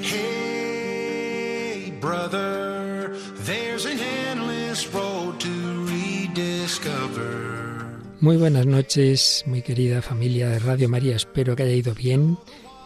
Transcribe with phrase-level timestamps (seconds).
[0.00, 3.12] Hey, brother,
[3.44, 7.78] there's an endless road to rediscover.
[8.20, 11.14] Muy buenas noches, muy querida familia de Radio María.
[11.14, 12.36] Espero que haya ido bien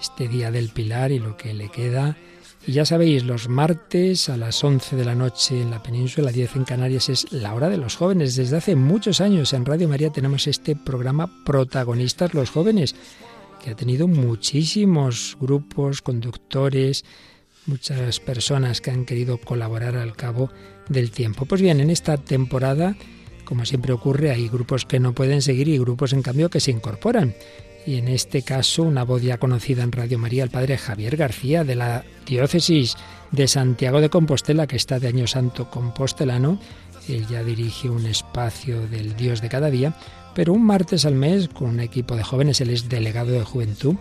[0.01, 2.17] este día del Pilar y lo que le queda.
[2.67, 6.57] Y ya sabéis, los martes a las 11 de la noche en la península, 10
[6.57, 8.37] en Canarias, es la hora de los jóvenes.
[8.37, 12.95] Desde hace muchos años en Radio María tenemos este programa Protagonistas los jóvenes,
[13.63, 17.05] que ha tenido muchísimos grupos, conductores,
[17.67, 20.51] muchas personas que han querido colaborar al cabo
[20.89, 21.47] del tiempo.
[21.47, 22.97] Pues bien, en esta temporada,
[23.45, 26.73] como siempre ocurre, hay grupos que no pueden seguir y grupos en cambio que se
[26.73, 27.35] incorporan
[27.87, 31.65] y en este caso una voz ya conocida en Radio María, el padre Javier García
[31.65, 32.97] de la diócesis
[33.31, 36.61] de Santiago de Compostela, que está de Año Santo compostelano.
[37.09, 39.95] Él ya dirige un espacio del Dios de cada día,
[40.35, 43.97] pero un martes al mes con un equipo de jóvenes, él es delegado de juventud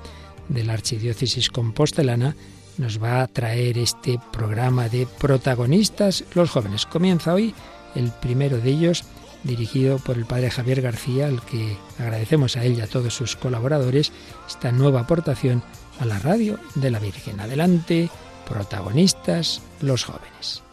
[0.50, 2.36] de la Archidiócesis compostelana,
[2.78, 6.86] nos va a traer este programa de protagonistas los jóvenes.
[6.86, 7.53] Comienza hoy
[7.95, 9.03] el primero de ellos
[9.44, 13.36] dirigido por el padre Javier García, al que agradecemos a él y a todos sus
[13.36, 14.12] colaboradores
[14.47, 15.64] esta nueva aportación
[16.00, 17.40] a la radio de la Virgen.
[17.40, 18.09] Adelante,
[18.47, 20.64] protagonistas, los jóvenes.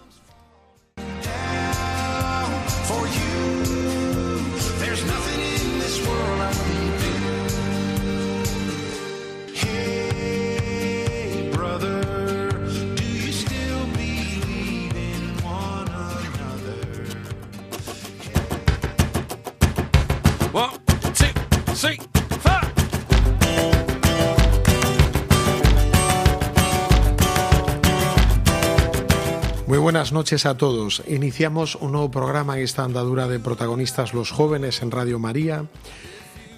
[29.88, 31.02] Buenas noches a todos.
[31.08, 35.64] Iniciamos un nuevo programa en esta andadura de protagonistas los jóvenes en Radio María.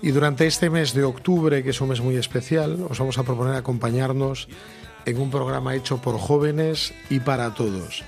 [0.03, 3.23] Y durante este mes de octubre, que es un mes muy especial, os vamos a
[3.23, 4.49] proponer acompañarnos
[5.07, 8.03] en un programa hecho por jóvenes y para todos.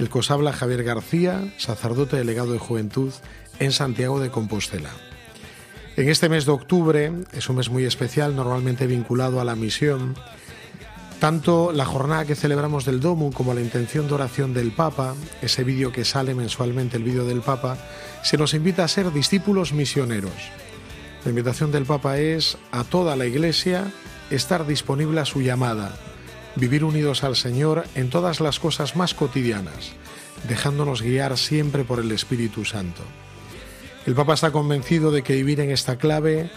[0.00, 3.12] El que os habla Javier García, sacerdote delegado de juventud
[3.60, 4.90] en Santiago de Compostela.
[5.96, 10.16] En este mes de octubre, es un mes muy especial, normalmente vinculado a la misión,
[11.20, 15.62] tanto la jornada que celebramos del Domo como la intención de oración del Papa, ese
[15.62, 17.78] vídeo que sale mensualmente, el vídeo del Papa,
[18.24, 20.32] se nos invita a ser discípulos misioneros.
[21.24, 23.84] La invitación del Papa es a toda la Iglesia
[24.30, 25.94] estar disponible a su llamada,
[26.56, 29.92] vivir unidos al Señor en todas las cosas más cotidianas,
[30.48, 33.04] dejándonos guiar siempre por el Espíritu Santo.
[34.06, 36.50] El Papa está convencido de que vivir en esta clave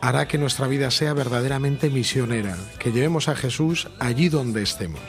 [0.00, 5.02] hará que nuestra vida sea verdaderamente misionera, que llevemos a Jesús allí donde estemos.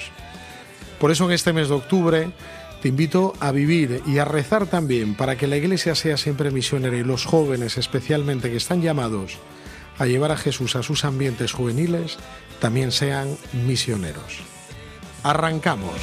[1.00, 2.31] Por eso en este mes de octubre
[2.81, 6.97] te invito a vivir y a rezar también para que la Iglesia sea siempre misionera
[6.97, 9.38] y los jóvenes especialmente que están llamados
[9.97, 12.17] a llevar a Jesús a sus ambientes juveniles
[12.59, 14.40] también sean misioneros.
[15.23, 15.96] Arrancamos.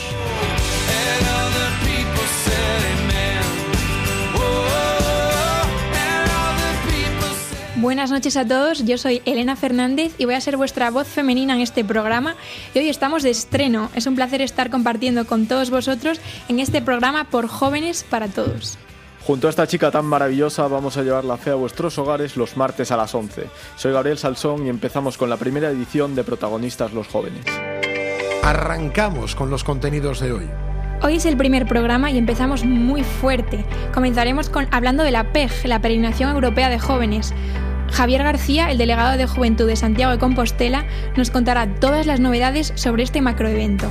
[7.82, 11.56] Buenas noches a todos, yo soy Elena Fernández y voy a ser vuestra voz femenina
[11.56, 12.36] en este programa
[12.74, 13.90] y hoy estamos de estreno.
[13.96, 18.78] Es un placer estar compartiendo con todos vosotros en este programa por jóvenes para todos.
[19.26, 22.56] Junto a esta chica tan maravillosa vamos a llevar la fe a vuestros hogares los
[22.56, 23.46] martes a las 11.
[23.74, 27.44] Soy Gabriel Salsón y empezamos con la primera edición de Protagonistas los Jóvenes.
[28.44, 30.48] Arrancamos con los contenidos de hoy.
[31.02, 33.64] Hoy es el primer programa y empezamos muy fuerte.
[33.92, 37.34] Comenzaremos con hablando de la PEG, la Peregrinación Europea de Jóvenes.
[37.92, 40.86] Javier García, el delegado de Juventud de Santiago de Compostela,
[41.16, 43.86] nos contará todas las novedades sobre este macroevento.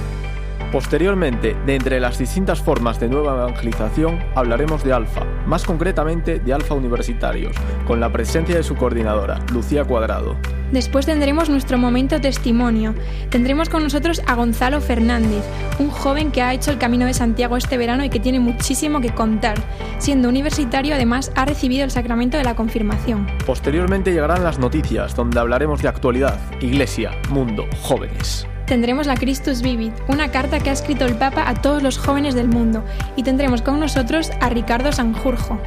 [0.71, 6.53] Posteriormente, de entre las distintas formas de nueva evangelización, hablaremos de Alfa, más concretamente de
[6.53, 10.37] Alfa Universitarios, con la presencia de su coordinadora, Lucía Cuadrado.
[10.71, 12.95] Después tendremos nuestro momento testimonio.
[13.29, 15.43] Tendremos con nosotros a Gonzalo Fernández,
[15.79, 19.01] un joven que ha hecho el Camino de Santiago este verano y que tiene muchísimo
[19.01, 19.61] que contar.
[19.97, 23.27] Siendo universitario, además, ha recibido el sacramento de la confirmación.
[23.45, 29.91] Posteriormente llegarán las noticias, donde hablaremos de actualidad, iglesia, mundo, jóvenes tendremos la Christus Vivit,
[30.07, 32.85] una carta que ha escrito el Papa a todos los jóvenes del mundo,
[33.17, 35.59] y tendremos con nosotros a Ricardo Sanjurjo.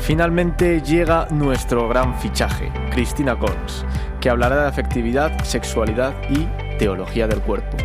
[0.00, 3.84] Finalmente llega nuestro gran fichaje, Cristina Cons,
[4.20, 6.46] que hablará de afectividad, sexualidad y
[6.78, 7.76] teología del cuerpo.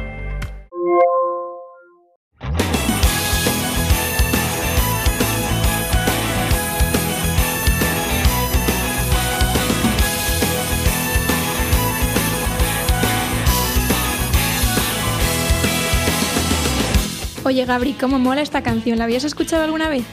[17.43, 18.97] Oye, Gabri, ¿cómo mola esta canción?
[18.97, 20.05] ¿La habías escuchado alguna vez?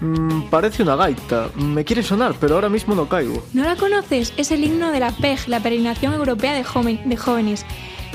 [0.00, 1.50] Mm, parece una gaita.
[1.56, 3.42] Me quiere sonar, pero ahora mismo no caigo.
[3.52, 4.32] ¿No la conoces?
[4.36, 7.64] Es el himno de la PEG, la Peregrinación Europea de, Jóvenes.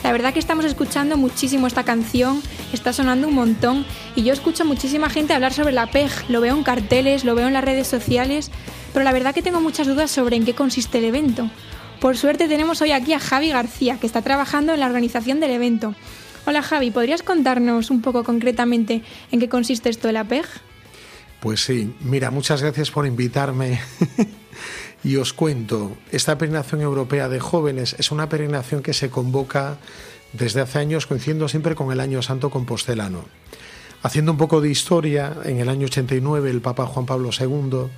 [0.03, 2.41] La verdad que estamos escuchando muchísimo esta canción,
[2.73, 3.85] está sonando un montón
[4.15, 7.47] y yo escucho muchísima gente hablar sobre la PEG, lo veo en carteles, lo veo
[7.47, 8.49] en las redes sociales,
[8.93, 11.51] pero la verdad que tengo muchas dudas sobre en qué consiste el evento.
[11.99, 15.51] Por suerte tenemos hoy aquí a Javi García, que está trabajando en la organización del
[15.51, 15.93] evento.
[16.47, 20.45] Hola Javi, ¿podrías contarnos un poco concretamente en qué consiste esto de la PEG?
[21.41, 23.81] Pues sí, mira, muchas gracias por invitarme.
[25.03, 29.79] y os cuento, esta peregrinación europea de jóvenes es una peregrinación que se convoca
[30.33, 33.25] desde hace años coincidiendo siempre con el Año Santo Compostelano.
[34.03, 37.89] Haciendo un poco de historia, en el año 89 el Papa Juan Pablo II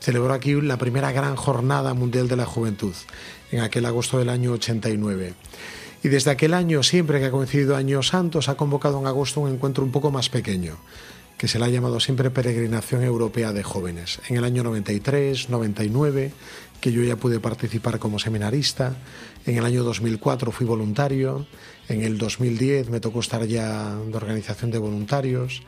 [0.00, 2.94] celebró aquí la primera gran jornada mundial de la juventud,
[3.52, 5.34] en aquel agosto del año 89.
[6.02, 9.50] Y desde aquel año, siempre que ha coincidido Años Santos, ha convocado en agosto un
[9.50, 10.78] encuentro un poco más pequeño,
[11.36, 14.20] que se le ha llamado siempre Peregrinación Europea de Jóvenes.
[14.28, 16.32] En el año 93, 99,
[16.80, 18.96] que yo ya pude participar como seminarista,
[19.44, 21.46] en el año 2004 fui voluntario,
[21.88, 25.62] en el 2010 me tocó estar ya de organización de voluntarios,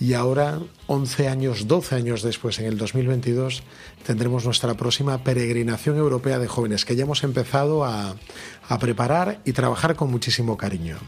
[0.00, 0.58] y ahora,
[0.88, 3.62] 11 años, 12 años después, en el 2022,
[4.04, 8.16] tendremos nuestra próxima peregrinación europea de jóvenes, que ya hemos empezado a,
[8.68, 10.98] a preparar y trabajar con muchísimo cariño.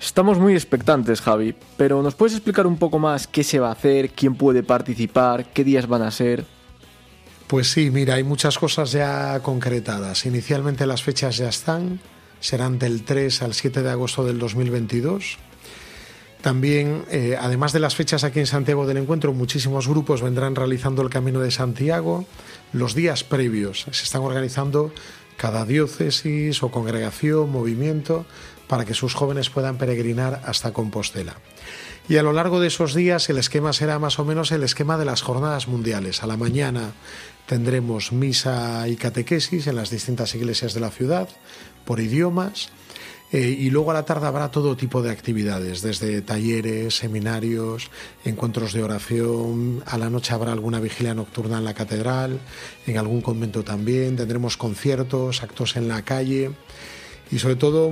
[0.00, 3.72] Estamos muy expectantes, Javi, pero ¿nos puedes explicar un poco más qué se va a
[3.72, 6.44] hacer, quién puede participar, qué días van a ser?
[7.46, 10.26] Pues sí, mira, hay muchas cosas ya concretadas.
[10.26, 12.00] Inicialmente las fechas ya están,
[12.40, 15.38] serán del 3 al 7 de agosto del 2022
[16.40, 21.02] también, eh, además de las fechas aquí en Santiago del Encuentro, muchísimos grupos vendrán realizando
[21.02, 22.26] el Camino de Santiago.
[22.72, 24.92] Los días previos se están organizando
[25.36, 28.24] cada diócesis o congregación, movimiento,
[28.68, 31.36] para que sus jóvenes puedan peregrinar hasta Compostela.
[32.08, 34.96] Y a lo largo de esos días el esquema será más o menos el esquema
[34.96, 36.22] de las jornadas mundiales.
[36.22, 36.92] A la mañana
[37.46, 41.28] tendremos misa y catequesis en las distintas iglesias de la ciudad
[41.84, 42.70] por idiomas.
[43.30, 47.90] Eh, y luego a la tarde habrá todo tipo de actividades, desde talleres, seminarios,
[48.24, 49.82] encuentros de oración.
[49.84, 52.40] A la noche habrá alguna vigilia nocturna en la catedral,
[52.86, 54.16] en algún convento también.
[54.16, 56.52] Tendremos conciertos, actos en la calle
[57.30, 57.90] y sobre todo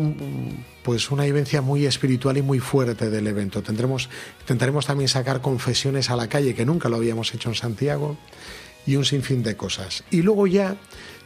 [0.83, 3.62] pues una vivencia muy espiritual y muy fuerte del evento.
[3.62, 4.09] Tendremos,
[4.41, 8.17] intentaremos también sacar confesiones a la calle, que nunca lo habíamos hecho en Santiago,
[8.87, 10.05] y un sinfín de cosas.
[10.11, 10.77] Y luego ya,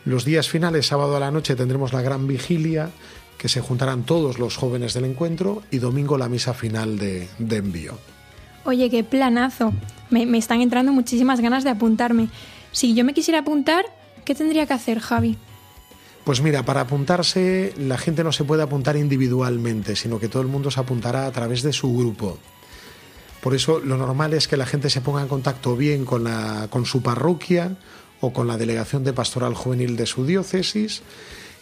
[0.05, 2.91] los días finales, sábado a la noche, tendremos la gran vigilia
[3.37, 7.99] que se juntarán todos los jóvenes del encuentro y domingo la misa final de, envío.
[8.65, 9.73] Oye, qué planazo.
[10.11, 12.29] Me, me están entrando muchísimas ganas de apuntarme.
[12.73, 13.85] Si yo me quisiera apuntar,
[14.25, 15.39] ¿qué tendría que hacer, Javi?
[16.31, 20.47] Pues mira, para apuntarse la gente no se puede apuntar individualmente, sino que todo el
[20.47, 22.39] mundo se apuntará a través de su grupo.
[23.41, 26.29] Por eso lo normal es que la gente se ponga en contacto bien con,
[26.71, 27.75] con su parroquia
[28.21, 31.03] o con la delegación de pastoral juvenil de su diócesis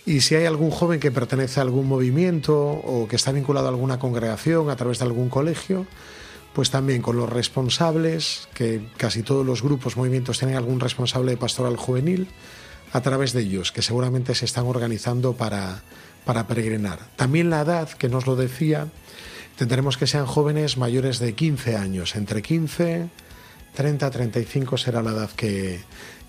[0.05, 3.70] y si hay algún joven que pertenece a algún movimiento o que está vinculado a
[3.70, 5.87] alguna congregación a través de algún colegio,
[6.53, 11.37] pues también con los responsables, que casi todos los grupos, movimientos tienen algún responsable de
[11.38, 12.29] pastoral juvenil,
[12.93, 15.82] a través de ellos, que seguramente se están organizando para,
[16.25, 16.99] para peregrinar.
[17.17, 18.88] También la edad, que nos lo decía,
[19.56, 23.08] tendremos que sean jóvenes mayores de 15 años, entre 15,
[23.75, 25.81] 30, 35 será la edad que,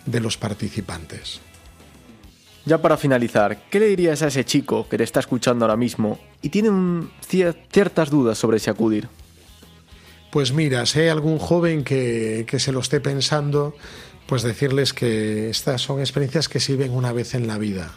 [0.06, 1.42] de los participantes.
[2.66, 6.20] Ya para finalizar, ¿qué le dirías a ese chico que te está escuchando ahora mismo
[6.42, 9.08] y tiene ciertas dudas sobre si acudir?
[10.30, 13.76] Pues mira, si hay algún joven que, se lo esté pensando,
[14.30, 17.96] pues decirles que estas son experiencias que sirven una vez en la vida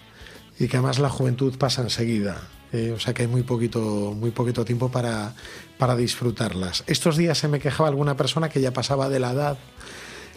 [0.58, 2.48] y que además la juventud pasa enseguida.
[2.72, 5.34] Eh, o sea que hay muy poquito, muy poquito tiempo para,
[5.76, 6.84] para disfrutarlas.
[6.86, 9.58] Estos días se me quejaba alguna persona que ya pasaba de la edad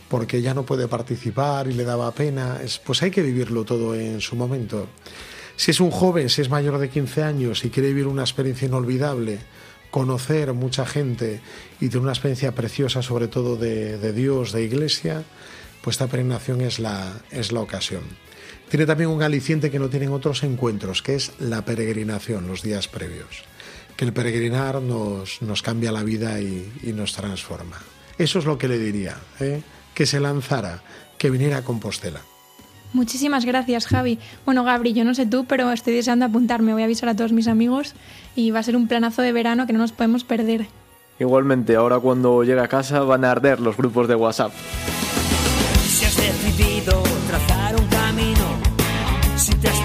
[0.10, 4.20] porque ya no puede participar y le daba pena, pues hay que vivirlo todo en
[4.20, 4.88] su momento.
[5.56, 8.68] Si es un joven, si es mayor de 15 años y quiere vivir una experiencia
[8.68, 9.40] inolvidable,
[9.92, 11.40] conocer mucha gente
[11.80, 15.24] y tener una experiencia preciosa sobre todo de, Dios, de iglesia,
[15.86, 18.02] pues esta peregrinación es la, es la ocasión.
[18.70, 22.90] Tiene también un aliciente que no tienen otros encuentros, que es la peregrinación, los días
[22.90, 23.46] previos.
[23.96, 27.78] Que el peregrinar nos, nos cambia la vida y, y nos transforma.
[28.18, 29.16] Eso es lo que le diría.
[29.40, 29.62] ¿eh?
[29.96, 30.84] que se lanzara,
[31.18, 32.20] que viniera a Compostela.
[32.94, 34.20] Muchísimas gracias, Javi.
[34.46, 36.74] Bueno, Gabri, yo no sé tú, pero estoy deseando apuntarme.
[36.74, 37.96] Voy a avisar a todos mis amigos
[38.36, 40.68] y va a ser un planazo de verano que no nos podemos perder.
[41.20, 44.52] Igualmente, ahora cuando llegue a casa van a arder los grupos de WhatsApp.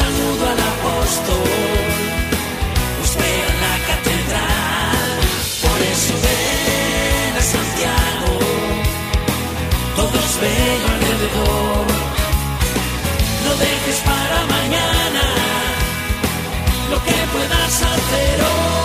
[0.00, 1.50] Saludo al apóstol,
[3.04, 5.10] espera en la catedral.
[5.64, 8.32] Por eso ven a Santiago,
[9.96, 11.86] todos ven alrededor.
[13.44, 15.24] No dejes para mañana
[16.90, 18.79] lo que puedas hacer hoy.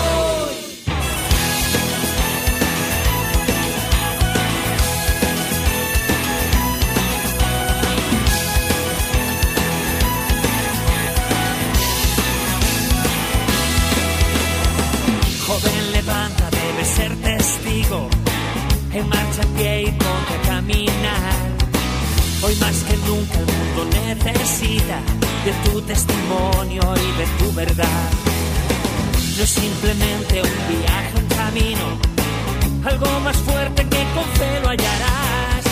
[23.06, 24.98] Nunca el mundo necesita
[25.44, 28.10] de tu testimonio y de tu verdad.
[29.36, 31.86] No es simplemente un viaje, un camino,
[32.84, 35.64] algo más fuerte que con fe lo hallarás.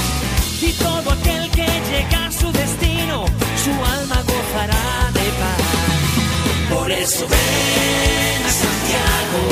[0.60, 3.24] Y todo aquel que llega a su destino,
[3.64, 6.74] su alma gozará de paz.
[6.74, 9.42] Por eso ven a Santiago,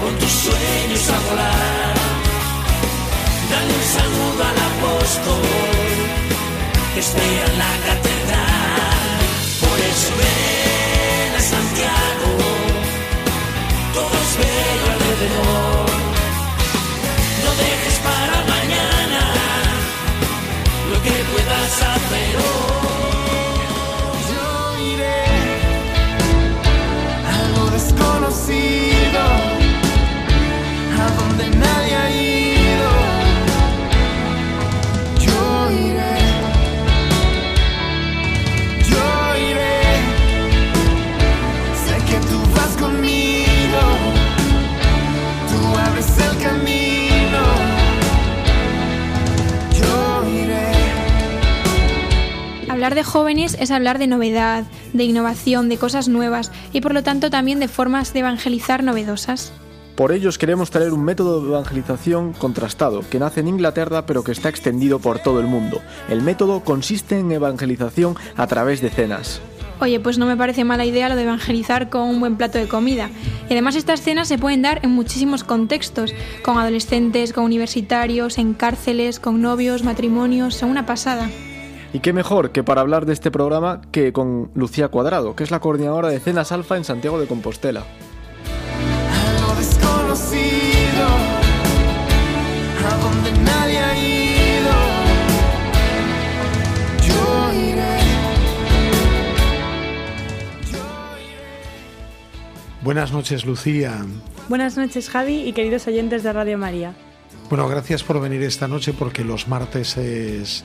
[0.00, 1.94] con tus sueños a volar.
[3.50, 5.81] Dale un saludo al apóstol
[7.10, 9.18] en la catedral.
[9.60, 12.30] Por eso ven a Santiago,
[13.92, 15.90] todos ven alrededor.
[17.44, 19.22] No dejes para mañana
[20.90, 22.34] lo que puedas hacer.
[24.30, 24.46] Yo
[24.94, 25.24] iré
[27.32, 29.22] a lo desconocido,
[31.02, 31.81] a donde nadie
[52.92, 57.02] Hablar de jóvenes es hablar de novedad, de innovación, de cosas nuevas y por lo
[57.02, 59.50] tanto también de formas de evangelizar novedosas.
[59.96, 64.22] Por ello os queremos traer un método de evangelización contrastado, que nace en Inglaterra pero
[64.22, 65.80] que está extendido por todo el mundo.
[66.10, 69.40] El método consiste en evangelización a través de cenas.
[69.80, 72.68] Oye, pues no me parece mala idea lo de evangelizar con un buen plato de
[72.68, 73.08] comida.
[73.48, 78.52] Y además estas cenas se pueden dar en muchísimos contextos, con adolescentes, con universitarios, en
[78.52, 81.30] cárceles, con novios, matrimonios, son una pasada.
[81.94, 85.50] Y qué mejor que para hablar de este programa que con Lucía Cuadrado, que es
[85.50, 87.80] la coordinadora de Cenas Alfa en Santiago de Compostela.
[89.10, 91.06] a lo desconocido,
[92.88, 94.72] a donde nadie ha ido.
[97.06, 97.98] Yo iré.
[102.82, 104.06] Buenas noches, Lucía.
[104.48, 106.94] Buenas noches, Javi y queridos oyentes de Radio María.
[107.50, 110.64] Bueno, gracias por venir esta noche porque los martes es,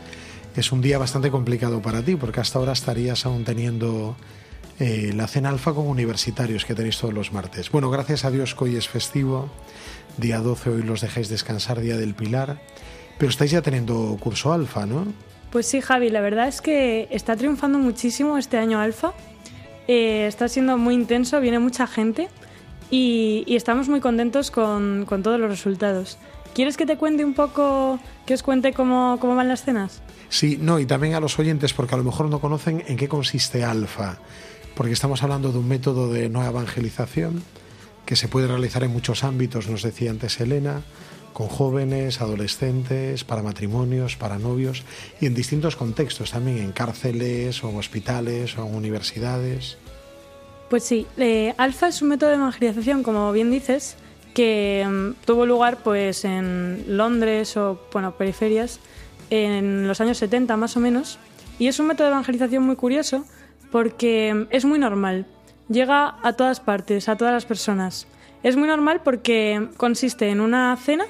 [0.57, 4.15] es un día bastante complicado para ti, porque hasta ahora estarías aún teniendo
[4.79, 7.71] eh, la cena alfa con universitarios que tenéis todos los martes.
[7.71, 9.49] Bueno, gracias a Dios que hoy es festivo,
[10.17, 12.59] día 12 hoy los dejáis descansar, día del Pilar,
[13.19, 15.05] pero estáis ya teniendo curso alfa, ¿no?
[15.51, 19.13] Pues sí, Javi, la verdad es que está triunfando muchísimo este año Alfa.
[19.87, 22.27] Eh, está siendo muy intenso, viene mucha gente
[22.91, 26.17] y, estamos muy contentos con, con todos los resultados.
[26.57, 30.01] ¿Quieres que te cuente un poco, que os cuente cómo, cómo van las cenas?
[30.29, 33.07] Sí, no, y también a los oyentes, porque a lo mejor no conocen en qué
[33.07, 34.17] consiste alfa,
[34.73, 37.43] porque estamos hablando de un método de no evangelización
[38.07, 40.81] que se puede realizar en muchos ámbitos, nos decía antes Elena,
[41.31, 44.81] con jóvenes, adolescentes, para matrimonios, para novios
[45.21, 49.77] y en distintos contextos, también en cárceles o en hospitales o en universidades.
[50.71, 53.95] Pues sí, eh, Alfa es un método de evangelización, como bien dices,
[54.33, 58.79] que mm, tuvo lugar pues en Londres o bueno, periferias
[59.29, 61.19] en los años 70 más o menos
[61.59, 63.25] y es un método de evangelización muy curioso
[63.71, 65.25] porque mm, es muy normal,
[65.69, 68.07] llega a todas partes, a todas las personas.
[68.43, 71.05] Es muy normal porque consiste en una cena,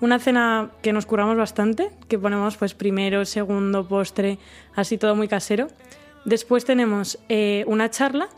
[0.00, 4.38] una cena que nos curramos bastante, que ponemos pues primero, segundo, postre,
[4.74, 5.68] así todo muy casero.
[6.24, 8.28] Después tenemos eh, una charla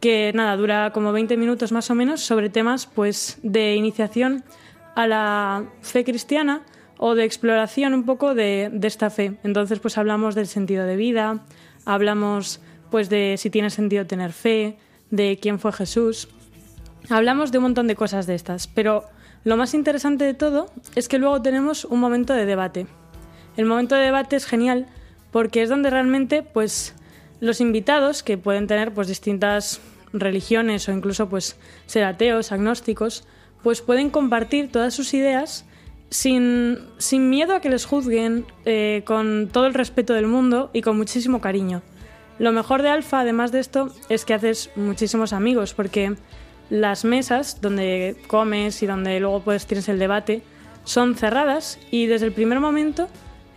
[0.00, 4.44] que nada, dura como 20 minutos más o menos sobre temas pues de iniciación
[4.94, 6.62] a la fe cristiana
[6.98, 9.38] o de exploración un poco de, de esta fe.
[9.42, 11.40] Entonces pues hablamos del sentido de vida,
[11.84, 14.78] hablamos pues de si tiene sentido tener fe,
[15.10, 16.28] de quién fue Jesús.
[17.08, 19.04] Hablamos de un montón de cosas de estas, pero
[19.44, 22.86] lo más interesante de todo es que luego tenemos un momento de debate.
[23.56, 24.86] El momento de debate es genial
[25.30, 26.94] porque es donde realmente pues
[27.40, 29.80] Los invitados, que pueden tener pues distintas
[30.12, 33.24] religiones o incluso pues ser ateos, agnósticos,
[33.62, 35.64] pues pueden compartir todas sus ideas
[36.10, 40.82] sin, sin miedo a que les juzguen, eh, con todo el respeto del mundo y
[40.82, 41.82] con muchísimo cariño.
[42.38, 46.16] Lo mejor de Alfa, además de esto, es que haces muchísimos amigos, porque
[46.70, 50.42] las mesas donde comes y donde luego pues tienes el debate
[50.84, 53.08] son cerradas y desde el primer momento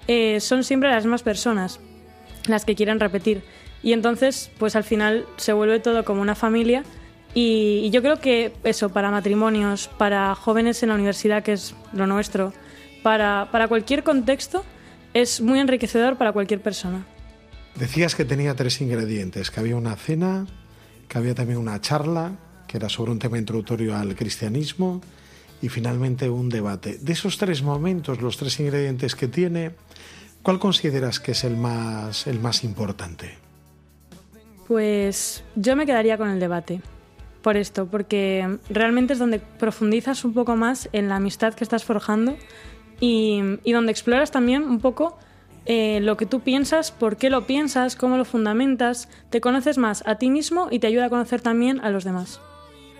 [0.07, 1.79] eh, son siempre las mismas personas
[2.47, 3.43] las que quieren repetir.
[3.83, 6.83] Y entonces, pues al final se vuelve todo como una familia
[7.35, 12.07] y, yo creo que eso, para matrimonios, para jóvenes en la universidad, que es lo
[12.07, 12.53] nuestro,
[13.01, 14.63] para, para cualquier contexto,
[15.13, 17.05] es muy enriquecedor para cualquier persona.
[17.75, 20.45] Decías que tenía tres ingredientes, que había una cena,
[21.07, 22.33] que había también una charla,
[22.67, 25.01] que era sobre un tema introductorio al cristianismo,
[25.61, 26.99] y finalmente un debate.
[26.99, 29.71] De esos tres momentos, los tres ingredientes que tiene,
[30.43, 33.42] ¿cuál consideras que es el más, el más importante?
[34.73, 36.81] Pues yo me quedaría con el debate
[37.43, 41.83] por esto, porque realmente es donde profundizas un poco más en la amistad que estás
[41.83, 42.35] forjando
[42.99, 43.39] y,
[43.71, 45.15] donde exploras también un poco
[45.67, 50.01] eh, lo que tú piensas, por qué lo piensas, cómo lo fundamentas, te conoces más
[50.07, 52.41] a ti mismo y te ayuda a conocer también a los demás.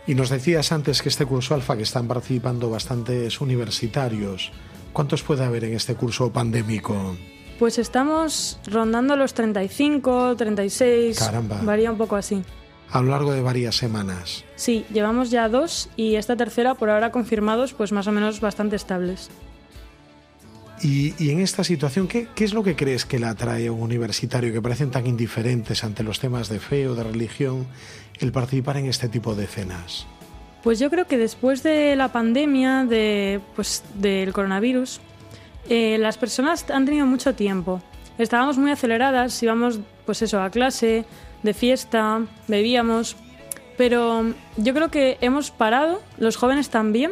[0.06, 4.52] Y nos decías antes que este curso alfa, que están participando bastantes universitarios,
[4.94, 7.16] ¿cuántos puede haber en este curso pandémico?
[7.60, 11.62] Pues estamos rondando los 35, 36, Caramba.
[11.64, 12.44] varía un poco así
[12.94, 14.46] a lo largo de varias semanas.
[14.56, 18.76] Sí, llevamos ya dos y esta tercera por ahora confirmados, pues más o menos bastante
[18.76, 19.32] estables.
[20.84, 23.82] Y, en esta situación, ¿qué, ¿qué, es lo que crees que le atrae a un
[23.82, 27.66] universitario que parecen tan indiferentes ante los temas de fe o de religión
[28.20, 30.06] el participar en este tipo de cenas?
[30.62, 35.00] Pues yo creo que después de la pandemia, de, pues, del coronavirus,
[35.70, 37.82] eh, las personas han tenido mucho tiempo.
[38.18, 41.06] Estábamos muy aceleradas, íbamos pues eso, a clase,
[41.42, 43.16] de fiesta, bebíamos,
[43.78, 47.12] pero yo creo que hemos parado, los jóvenes también,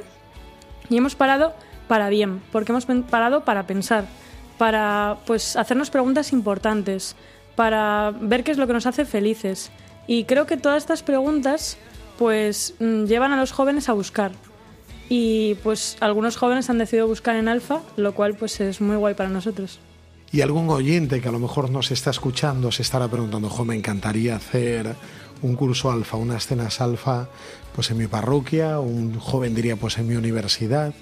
[0.89, 1.53] y hemos parado
[1.87, 4.05] para bien, porque hemos parado para pensar,
[4.57, 7.15] para pues hacernos preguntas importantes,
[7.55, 9.71] para ver qué es lo que nos hace felices.
[10.07, 11.77] Y creo que todas estas preguntas
[12.17, 14.31] pues mm, llevan a los jóvenes a buscar.
[15.13, 19.13] Y pues algunos jóvenes han decidido buscar en Alfa, lo cual pues es muy guay
[19.13, 19.77] para nosotros.
[20.31, 23.75] Y algún oyente que a lo mejor nos está escuchando se estará preguntando, jo, me
[23.75, 24.95] encantaría hacer
[25.41, 27.27] un curso alfa, unas cenas alfa,
[27.75, 30.93] pues en mi parroquia, un joven diría, pues en mi universidad.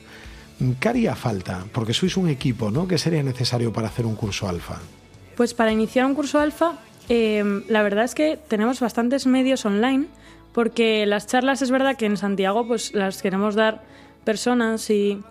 [0.79, 1.65] ¿Qué haría falta?
[1.71, 2.87] Porque sois un equipo, ¿no?
[2.87, 4.79] ¿Qué sería necesario para hacer un curso alfa?
[5.37, 10.07] Pues para iniciar un curso alfa, eh, la verdad es que tenemos bastantes medios online,
[10.51, 15.21] porque las charlas es verdad que en Santiago pues las queremos dar personas y,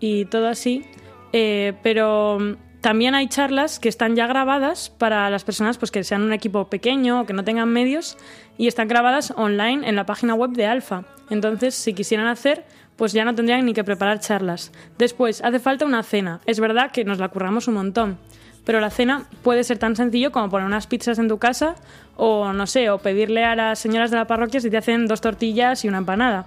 [0.00, 0.84] y todo así,
[1.32, 2.38] eh, pero
[2.80, 6.68] también hay charlas que están ya grabadas para las personas pues, que sean un equipo
[6.68, 8.16] pequeño o que no tengan medios
[8.56, 11.04] y están grabadas online en la página web de Alfa.
[11.28, 12.64] Entonces, si quisieran hacer,
[12.96, 14.72] pues ya no tendrían ni que preparar charlas.
[14.96, 16.40] Después, hace falta una cena.
[16.46, 18.18] Es verdad que nos la curramos un montón,
[18.64, 21.74] pero la cena puede ser tan sencillo como poner unas pizzas en tu casa
[22.16, 25.20] o, no sé, o pedirle a las señoras de la parroquia si te hacen dos
[25.20, 26.46] tortillas y una empanada.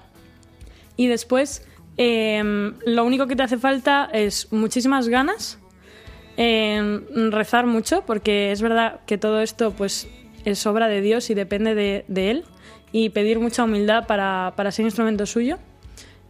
[0.97, 1.65] Y después,
[2.01, 5.57] em, lo único que te hace falta es muchísimas ganas
[6.37, 10.07] rezar mucho, porque es verdad que todo esto pues
[10.45, 12.45] es obra de Dios y depende de, Él,
[12.91, 15.57] y pedir mucha humildad para, ser instrumento suyo.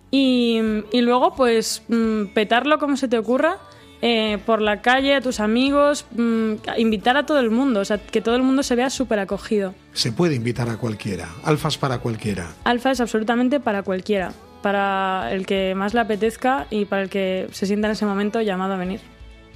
[0.10, 0.60] Y,
[0.94, 3.58] luego, pues, mm, petarlo como se te ocurra,
[4.02, 7.98] eh, por la calle, a tus amigos, mm, invitar a todo el mundo, o sea,
[7.98, 9.74] que todo el mundo se vea súper acogido.
[9.94, 12.52] Se puede invitar a cualquiera, alfa es para cualquiera.
[12.64, 17.48] Alfa es absolutamente para cualquiera, para el que más le apetezca y para el que
[17.52, 19.02] se sienta en ese momento llamado a venir.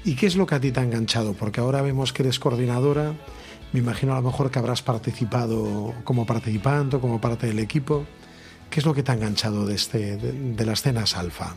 [0.03, 1.33] ¿Y qué es lo que a ti te ha enganchado?
[1.33, 3.13] Porque ahora vemos que eres coordinadora,
[3.73, 8.05] me imagino a lo mejor que habrás participado como participante, como parte del equipo.
[8.69, 11.55] ¿Qué es lo que te ha enganchado de, este, de, las cenas alfa?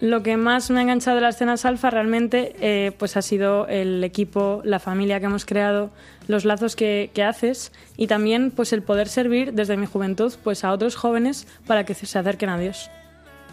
[0.00, 3.66] Lo que más me ha enganchado de las cenas alfa realmente eh, pues ha sido
[3.66, 5.90] el equipo, la familia que hemos creado,
[6.28, 10.62] los lazos que, que, haces y también pues el poder servir desde mi juventud pues
[10.62, 12.90] a otros jóvenes para que se acerquen a Dios.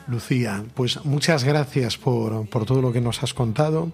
[0.08, 3.92] Lucía, pues muchas gracias por, todo lo que nos has contado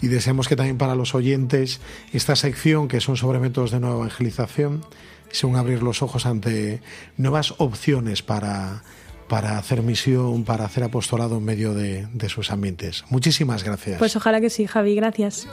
[0.00, 1.80] y deseamos que también para los oyentes
[2.12, 4.84] esta sección, que son sobre métodos de nueva evangelización,
[5.30, 6.80] sea un abrir los ojos ante
[7.16, 8.82] nuevas opciones para,
[9.28, 13.04] para hacer misión, para hacer apostolado en medio de, de sus ambientes.
[13.10, 13.98] Muchísimas gracias.
[13.98, 15.46] Pues ojalá que sí, Javi, gracias.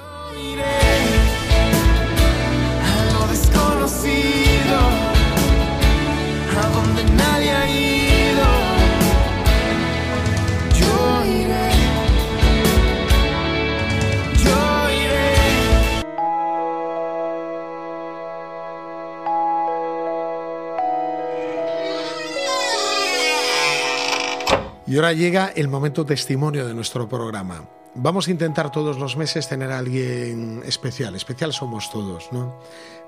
[24.91, 27.63] Y ahora llega el momento testimonio de nuestro programa.
[27.95, 31.15] Vamos a intentar todos los meses tener a alguien especial.
[31.15, 32.59] Especial somos todos, ¿no?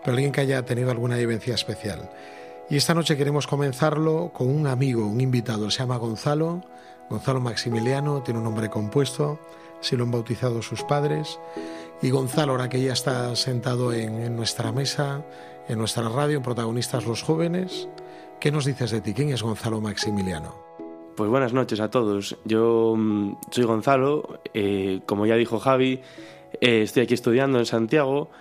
[0.01, 2.09] Pero alguien que haya tenido alguna vivencia especial.
[2.69, 5.69] Y esta noche queremos comenzarlo con un amigo, un invitado.
[5.69, 6.61] Se llama Gonzalo,
[7.09, 9.37] Gonzalo Maximiliano, tiene un nombre compuesto,
[9.81, 11.37] se lo han bautizado sus padres.
[12.01, 15.25] Y Gonzalo, ahora que ya está sentado en, en nuestra mesa,
[15.67, 17.89] en nuestra radio, en Protagonistas los Jóvenes,
[18.39, 19.13] ¿qué nos dices de ti?
[19.13, 20.63] ¿Quién es Gonzalo Maximiliano?
[21.15, 22.37] Pues buenas noches a todos.
[22.43, 25.99] Yo mm, soy Gonzalo, eh, como ya dijo Javi,
[26.59, 28.31] eh, estoy aquí estudiando en Santiago.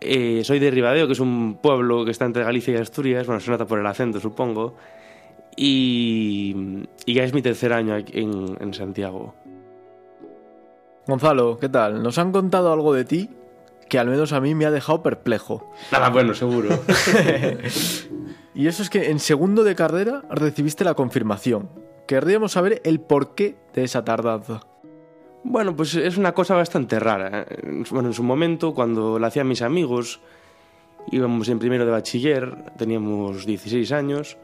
[0.00, 3.40] Eh, soy de Ribadeo, que es un pueblo que está entre Galicia y Asturias, bueno,
[3.40, 4.74] se nota por el acento, supongo.
[5.56, 9.34] Y, y ya es mi tercer año aquí en, en Santiago.
[11.06, 12.02] Gonzalo, ¿qué tal?
[12.02, 13.28] Nos han contado algo de ti
[13.88, 15.68] que al menos a mí me ha dejado perplejo.
[15.90, 16.68] Nada bueno, seguro.
[18.54, 21.79] y eso es que en segundo de carrera recibiste la confirmación.
[22.10, 24.66] Querríamos saber el porqué de esa tardanza.
[25.44, 27.46] Bueno, pues es una cosa bastante rara.
[27.88, 30.18] Bueno, en su momento, cuando la hacían mis amigos,
[31.12, 34.38] íbamos en primero de bachiller, teníamos 16 años.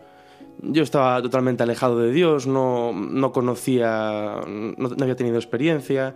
[0.63, 6.15] Yo estaba totalmente alejado de Dios, no, no conocía, no, había tenido experiencia,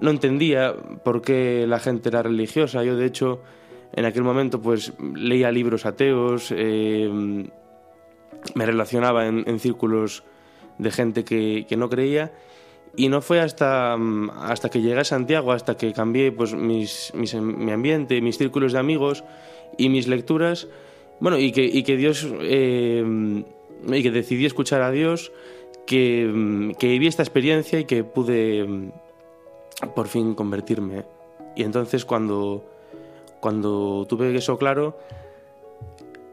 [0.00, 2.82] no entendía por qué la gente era religiosa.
[2.84, 3.42] Yo, de hecho,
[3.92, 7.46] en aquel momento, pues leía libros ateos, eh,
[8.54, 10.24] me relacionaba en círculos
[10.78, 12.32] de gente que, que no creía.
[12.96, 17.12] Y no fue hasta, mm, hasta que llegué a Santiago, hasta que cambié pues, mis,
[17.14, 19.24] mis, mi ambiente, mis círculos de amigos
[19.76, 20.68] y mis lecturas,
[21.20, 23.44] bueno, y que, y que Dios, eh,
[23.86, 25.32] y que decidí escuchar a Dios,
[25.86, 28.90] que, mm, que viví esta experiencia y que pude mm,
[29.94, 31.04] por fin convertirme.
[31.54, 32.64] Y entonces cuando,
[33.40, 34.98] cuando tuve eso claro,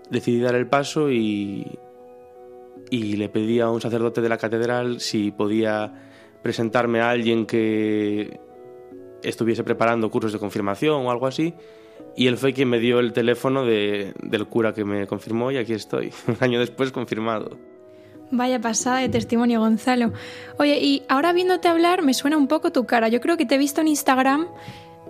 [0.10, 1.80] decidí dar el paso y,
[2.94, 5.92] y le pedí a un sacerdote de la catedral si podía
[6.44, 8.40] presentarme a alguien que
[9.24, 11.56] estuviese preparando cursos de confirmación o algo así.
[12.16, 15.58] Y él fue quien me dio el teléfono de, del cura que me confirmó y
[15.58, 17.58] aquí estoy, un año después confirmado.
[18.30, 20.14] Vaya pasada de testimonio, Gonzalo.
[20.60, 23.08] Oye, y ahora viéndote hablar me suena un poco tu cara.
[23.08, 24.46] Yo creo que te he visto en Instagram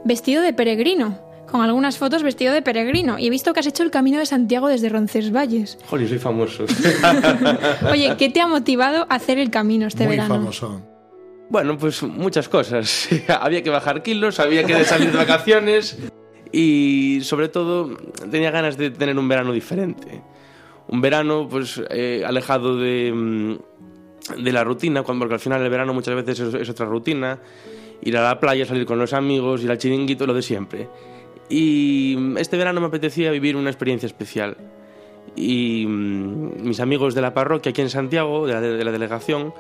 [0.06, 1.20] vestido de peregrino,
[1.54, 3.20] con algunas fotos vestido de peregrino.
[3.20, 5.78] Y he visto que has hecho el camino de Santiago desde Roncesvalles.
[5.88, 6.66] Joder, soy famoso.
[7.92, 10.34] Oye, ¿qué te ha motivado a hacer el camino este Muy verano?
[10.34, 10.82] famoso.
[11.52, 13.08] Bueno, pues muchas cosas.
[13.40, 16.00] había que bajar kilos, había que salir de vacaciones
[16.52, 17.98] y sobre todo
[18.32, 20.24] tenía ganas de tener un verano diferente.
[20.88, 25.70] Un verano pues eh, alejado de, mm, de la rutina, cuando, porque al final el
[25.70, 27.38] verano muchas veces es, es otra rutina.
[28.02, 30.90] Ir a la playa, salir con los amigos, ir al chiringuito, lo de siempre.
[31.50, 34.58] Y mm, este verano me apetecía vivir una experiencia especial.
[35.36, 39.54] Y mm, mis amigos de la parroquia aquí en Santiago, de la, de la delegación,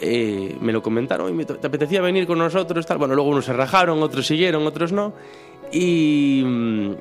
[0.00, 2.86] eh, me lo comentaron y me, te apetecía venir con nosotros.
[2.86, 2.98] Tal.
[2.98, 5.12] Bueno, luego unos se rajaron, otros siguieron, otros no.
[5.72, 6.92] Y, mm,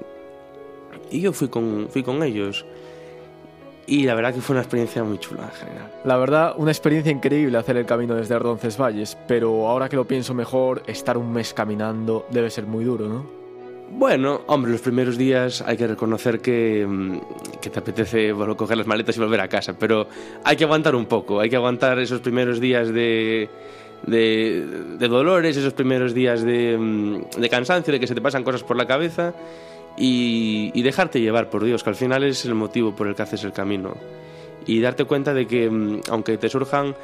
[1.11, 2.65] y yo fui con, fui con ellos.
[3.85, 5.91] Y la verdad que fue una experiencia muy chula en general.
[6.05, 10.33] La verdad, una experiencia increíble hacer el camino desde Roncesvalles, pero ahora que lo pienso
[10.33, 13.42] mejor, estar un mes caminando debe ser muy duro, ¿no?
[13.95, 18.75] Bueno, hombre, los primeros días hay que reconocer que, mm, que te apetece bueno, coger
[18.75, 20.07] las maletas y volver a casa, pero
[20.43, 23.47] hay que aguantar un poco, hay que aguantar esos primeros días de,
[24.07, 28.63] de, dolores, esos primeros días de, mm, de cansancio, de que se te pasan cosas
[28.63, 29.35] por la cabeza
[29.95, 33.43] y, dejarte llevar por Dios, que al final es el motivo por el que haces
[33.43, 33.95] el camino.
[34.65, 36.95] Y darte cuenta de que mm, aunque te surjan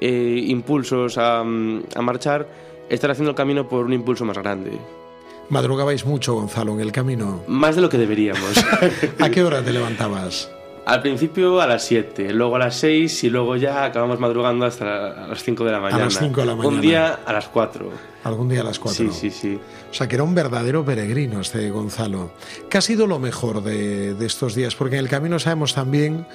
[0.00, 2.48] eh, impulsos a, a marchar,
[2.88, 4.72] estar haciendo el camino por un impulso más grande.
[5.48, 7.42] Madrugabais mucho, Gonzalo, en el camino.
[7.46, 8.52] Más de lo que deberíamos.
[9.20, 10.50] ¿A qué hora te levantabas?
[10.86, 14.84] Al principio a las 7, luego a las 6 y luego ya acabamos madrugando hasta
[14.84, 16.04] la- a las 5 de la mañana.
[16.04, 16.74] las 5 de la mañana.
[16.76, 17.90] Un día a las 4.
[18.24, 19.10] Algún día a las 4.
[19.12, 19.58] Sí, sí, sí.
[19.90, 22.32] O sea, que era un verdadero peregrino este Gonzalo.
[22.68, 24.74] ¿Qué ha sido lo mejor de, de estos días?
[24.74, 26.26] Porque en el camino sabemos también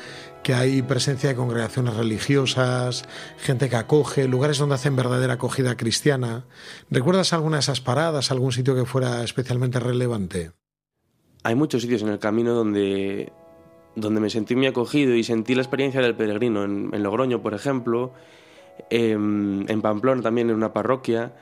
[0.44, 6.46] que hay presencia de congregaciones religiosas, gente que acoge, lugares donde hacen verdadera acogida cristiana.
[6.90, 10.52] ¿Recuerdas alguna de esas paradas, algún sitio que fuera especialmente relevante?
[11.44, 13.32] Hay muchos sitios en el camino donde,
[13.96, 16.64] donde me sentí muy acogido y sentí la experiencia del peregrino.
[16.64, 18.12] En, Logroño, por ejemplo,
[18.90, 21.34] en, en Pamplona también en una parroquia,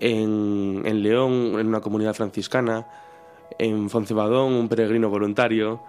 [0.00, 2.86] en, en León en una comunidad franciscana,
[3.58, 5.82] en Foncebadón un peregrino voluntario.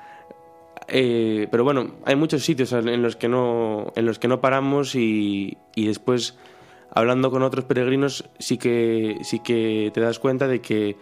[0.87, 4.95] Eh, pero bueno, hay muchos sitios en los que no, en los que no paramos
[4.95, 6.37] y, y después
[6.91, 10.95] hablando con otros peregrinos sí que, sí que te das cuenta de que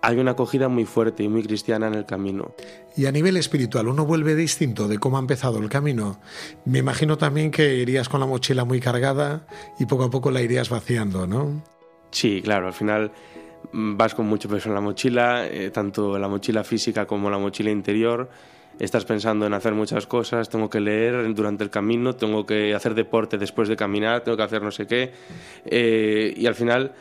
[0.00, 2.54] hay una acogida muy fuerte y muy cristiana en el camino.
[2.96, 6.20] Y a nivel espiritual, ¿uno vuelve distinto de cómo ha empezado el camino?
[6.64, 9.46] Me imagino también que irías con la mochila muy cargada
[9.78, 11.62] y poco a poco la irías vaciando, ¿no?
[12.10, 13.12] Sí, claro, al final
[13.72, 17.38] mm, vas con mucho peso en la mochila, eh, tanto la mochila física como la
[17.38, 18.30] mochila interior.
[18.78, 22.94] Estás pensando en hacer muchas cosas, tengo que leer durante el camino, tengo que hacer
[22.94, 25.12] deporte después de caminar, tengo que hacer no sé qué.
[25.64, 26.92] Eh, y al final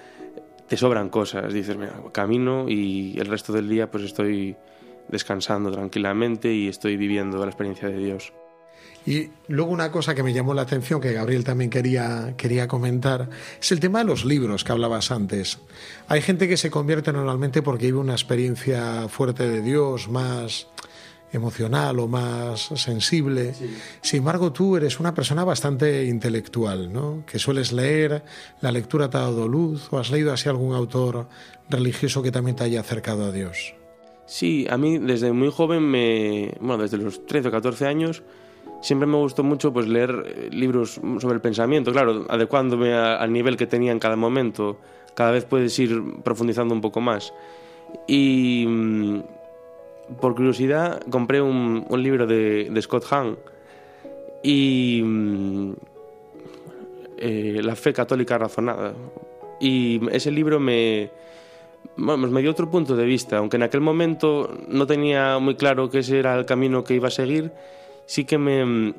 [0.67, 1.53] te sobran cosas.
[1.53, 1.77] Dices,
[2.11, 4.55] camino y el resto del día pues estoy
[5.07, 8.33] descansando tranquilamente y estoy viviendo la experiencia de Dios.
[9.05, 13.29] Y luego una cosa que me llamó la atención, que Gabriel también quería, quería comentar,
[13.61, 15.59] es el tema de los libros que hablabas antes.
[16.09, 20.67] Hay gente que se convierte normalmente porque vive una experiencia fuerte de Dios, más
[21.31, 23.53] emocional o más sensible.
[24.01, 27.23] Sin embargo, tú eres una persona bastante intelectual, ¿no?
[27.25, 28.23] Que sueles leer,
[28.61, 31.27] la lectura te ha dado luz, o has leído así algún autor
[31.69, 33.75] religioso que también te haya acercado a Dios.
[34.25, 38.23] Sí, a mí desde muy joven, me, bueno, desde los 13 o 14 años,
[38.81, 43.57] siempre me gustó mucho pues leer eh, libros sobre el pensamiento, claro, adecuándome al nivel
[43.57, 44.79] que tenía en cada momento.
[45.15, 47.33] Cada vez puedes ir profundizando un poco más.
[48.07, 49.21] Y mm,
[50.22, 53.38] por curiosidad compré un, libro de, Scott Hahn
[54.43, 55.74] y mm,
[57.17, 58.93] eh, La fe católica razonada.
[59.60, 61.10] Y ese libro me,
[61.96, 66.00] me dio otro punto de vista, aunque en aquel momento no tenía muy claro que
[66.00, 67.52] ese era el camino que iba a seguir,
[68.06, 68.93] sí que me,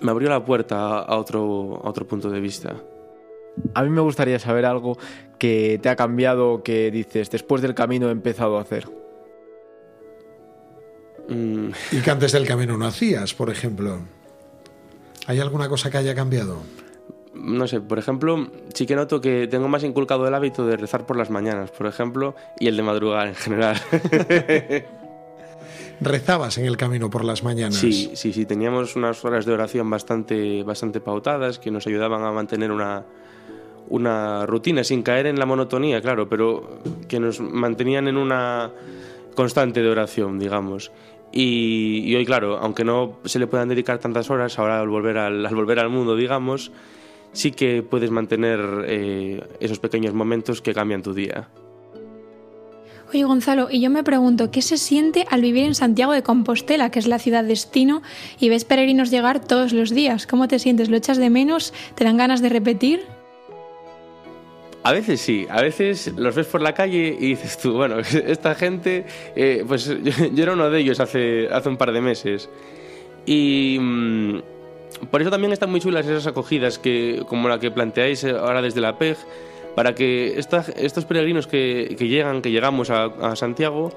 [0.00, 2.74] me abrió la puerta a otro, a otro punto de vista.
[3.74, 4.98] A mí me gustaría saber algo
[5.38, 8.97] que te ha cambiado, que dices, después del camino he empezado a hacer.
[11.28, 11.70] Mm.
[11.92, 14.00] Y que antes del camino no hacías, por ejemplo.
[15.26, 16.62] ¿Hay alguna cosa que haya cambiado?
[17.34, 21.06] No sé, por ejemplo, sí que noto que tengo más inculcado el hábito de rezar
[21.06, 23.80] por las mañanas, por ejemplo, y el de madrugar en general.
[26.00, 27.76] ¿Rezabas en el camino por las mañanas?
[27.76, 32.30] Sí, sí, sí, teníamos unas horas de oración bastante, bastante pautadas que nos ayudaban a
[32.32, 33.04] mantener una,
[33.88, 38.70] una rutina sin caer en la monotonía, claro, pero que nos mantenían en una
[39.34, 40.90] constante de oración, digamos.
[41.40, 45.46] Y, hoy, claro, aunque no se le puedan dedicar tantas horas, ahora al volver al,
[45.54, 46.72] volver al mundo, digamos,
[47.32, 51.48] sí que puedes mantener eh, esos pequeños momentos que cambian tu día.
[53.10, 56.90] Oye Gonzalo, y yo me pregunto, ¿qué se siente al vivir en Santiago de Compostela,
[56.90, 58.02] que es la ciudad destino,
[58.40, 60.26] y ves peregrinos llegar todos los días?
[60.26, 60.90] ¿Cómo te sientes?
[60.90, 61.72] ¿Lo echas de menos?
[61.94, 63.06] ¿Te dan ganas de repetir?
[64.84, 68.54] A veces sí, a veces los ves por la calle y dices tú, bueno, esta
[68.54, 69.86] gente, eh, pues
[70.32, 72.48] yo, era uno de ellos hace, hace un par de meses.
[73.26, 74.38] Y mm,
[75.10, 78.80] por eso también están muy chulas esas acogidas que, como la que planteáis ahora desde
[78.80, 79.16] la PEG,
[79.74, 83.92] para que estos peregrinos que, llegan, que llegamos a, Santiago,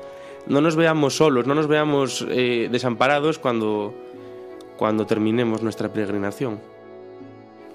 [0.45, 3.93] no nos veamos solos, no nos veamos eh, desamparados cuando,
[4.77, 6.59] cuando terminemos nuestra peregrinación.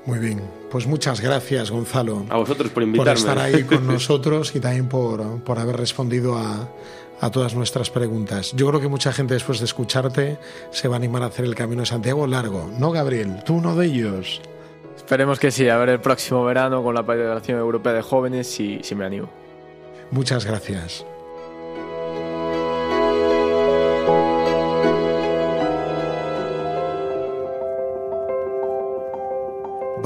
[0.07, 0.41] Muy bien,
[0.71, 2.25] pues muchas gracias Gonzalo.
[2.31, 3.11] A vosotros por invitarme.
[3.11, 6.69] Por estar ahí con nosotros y también por, por haber respondido a,
[7.21, 8.53] a, todas nuestras preguntas.
[8.55, 10.39] Yo creo que mucha gente después de escucharte
[10.71, 13.43] se va a animar a hacer el Camino de Santiago largo, ¿no Gabriel?
[13.45, 14.41] ¿Tú uno de ellos?
[14.97, 18.79] Esperemos que sí, a ver el próximo verano con la Federación Europea de Jóvenes si,
[18.83, 19.29] si me animo.
[20.13, 21.05] Muchas gracias.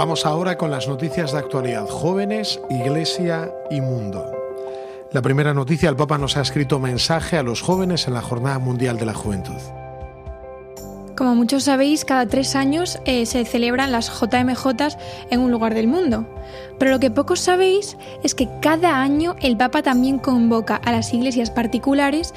[0.01, 4.33] Vamos ahora con las noticias de actualidad, jóvenes, iglesia y mundo.
[5.13, 8.59] La primera noticia, el Papa nos ha escrito mensaje a los jóvenes en la Jornada
[8.59, 9.61] Mundial de la Juventud.
[11.19, 14.97] Como muchos sabéis, cada tres años eh, se celebran las JMJ
[15.29, 16.27] en un lugar del mundo.
[16.79, 21.13] Pero lo que pocos sabéis es que cada año el Papa también convoca a las
[21.13, 22.33] iglesias particulares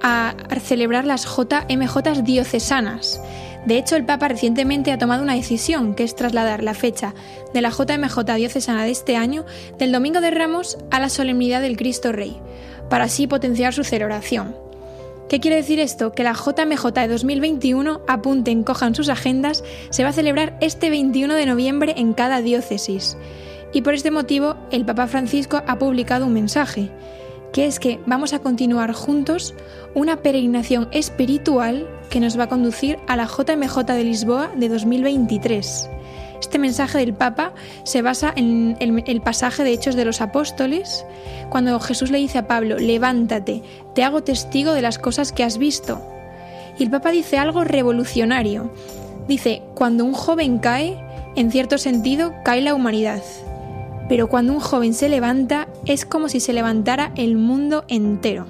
[0.00, 3.20] a celebrar las JMJ diocesanas.
[3.66, 7.14] De hecho, el Papa recientemente ha tomado una decisión, que es trasladar la fecha
[7.52, 9.44] de la JMJ diocesana de este año
[9.78, 12.40] del Domingo de Ramos a la solemnidad del Cristo Rey,
[12.88, 14.56] para así potenciar su celebración.
[15.28, 16.12] ¿Qué quiere decir esto?
[16.12, 21.34] Que la JMJ de 2021, apunten, cojan sus agendas, se va a celebrar este 21
[21.34, 23.16] de noviembre en cada diócesis.
[23.72, 26.90] Y por este motivo, el Papa Francisco ha publicado un mensaje,
[27.52, 29.54] que es que vamos a continuar juntos
[29.94, 35.90] una peregrinación espiritual que nos va a conducir a la JMJ de Lisboa de 2023.
[36.40, 37.52] Este mensaje del Papa
[37.84, 41.04] se basa en el, pasaje de Hechos de los Apóstoles,
[41.50, 43.62] cuando Jesús le dice a Pablo, levántate,
[43.94, 46.00] te hago testigo de las cosas que has visto.
[46.78, 48.72] Y el Papa dice algo revolucionario.
[49.28, 51.04] Dice, cuando un joven cae,
[51.36, 53.22] en cierto sentido, cae la humanidad.
[54.10, 58.44] Pero cuando un joven se levanta es como si se levantara el mundo entero.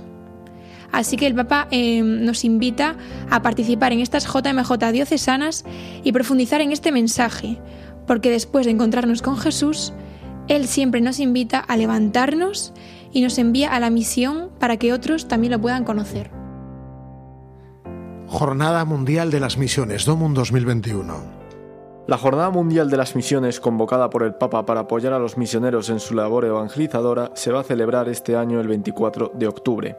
[0.91, 2.97] Así que el Papa eh, nos invita
[3.29, 5.67] a participar en estas JMJ diocesanas
[6.03, 7.59] y profundizar en este mensaje,
[8.07, 9.93] porque después de encontrarnos con Jesús,
[10.49, 12.73] Él siempre nos invita a levantarnos
[13.13, 16.31] y nos envía a la misión para que otros también lo puedan conocer.
[18.29, 21.40] Jornada Mundial de las Misiones, DOMUN 2021.
[22.11, 25.91] La Jornada Mundial de las Misiones, convocada por el Papa para apoyar a los misioneros
[25.91, 29.97] en su labor evangelizadora, se va a celebrar este año el 24 de octubre.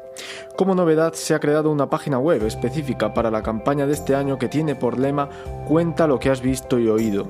[0.58, 4.38] Como novedad, se ha creado una página web específica para la campaña de este año
[4.38, 5.30] que tiene por lema
[5.65, 7.30] Cuenta lo que has visto y oído.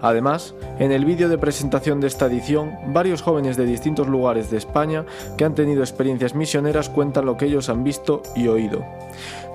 [0.00, 4.58] Además, en el vídeo de presentación de esta edición, varios jóvenes de distintos lugares de
[4.58, 5.04] España
[5.36, 8.84] que han tenido experiencias misioneras cuentan lo que ellos han visto y oído.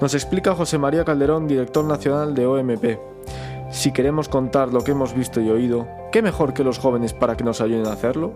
[0.01, 2.99] Nos explica José María Calderón, director nacional de OMP.
[3.69, 7.35] Si queremos contar lo que hemos visto y oído, ¿qué mejor que los jóvenes para
[7.35, 8.31] que nos ayuden a hacerlo?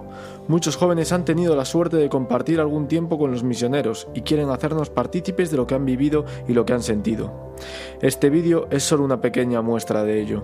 [0.50, 4.50] Muchos jóvenes han tenido la suerte de compartir algún tiempo con los misioneros y quieren
[4.50, 7.56] hacernos partícipes de lo que han vivido y lo que han sentido.
[8.02, 10.44] Este vídeo es solo una pequeña muestra de ello.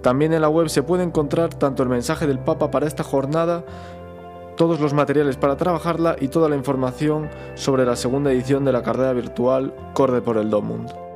[0.00, 3.66] También en la web se puede encontrar tanto el mensaje del Papa para esta jornada,
[4.56, 8.82] todos los materiales para trabajarla y toda la información sobre la segunda edición de la
[8.82, 11.13] carrera virtual Corde por el Domund.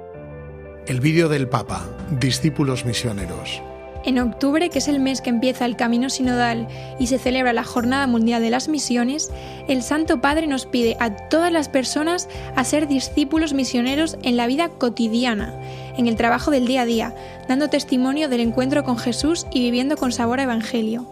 [0.88, 1.86] El vídeo del Papa,
[2.18, 3.60] discípulos misioneros.
[4.06, 6.66] En octubre, que es el mes que empieza el camino sinodal
[6.98, 9.30] y se celebra la Jornada Mundial de las Misiones,
[9.68, 14.46] el Santo Padre nos pide a todas las personas a ser discípulos misioneros en la
[14.46, 15.52] vida cotidiana,
[15.98, 17.14] en el trabajo del día a día,
[17.48, 21.04] dando testimonio del encuentro con Jesús y viviendo con sabor a Evangelio.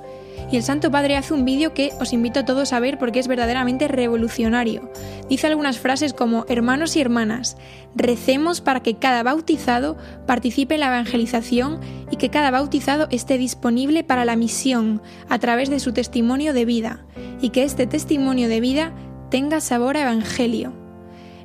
[0.50, 3.18] Y el Santo Padre hace un vídeo que os invito a todos a ver porque
[3.18, 4.90] es verdaderamente revolucionario.
[5.28, 7.56] Dice algunas frases como, hermanos y hermanas,
[7.96, 11.80] recemos para que cada bautizado participe en la evangelización
[12.12, 16.64] y que cada bautizado esté disponible para la misión a través de su testimonio de
[16.64, 17.04] vida
[17.40, 18.92] y que este testimonio de vida
[19.30, 20.72] tenga sabor a evangelio.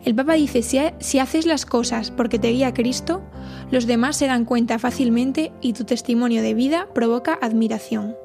[0.04, 3.22] El Papa dice, si, haces las cosas porque te guía Cristo,
[3.70, 8.16] los demás se dan cuenta fácilmente y tu testimonio de vida provoca admiración.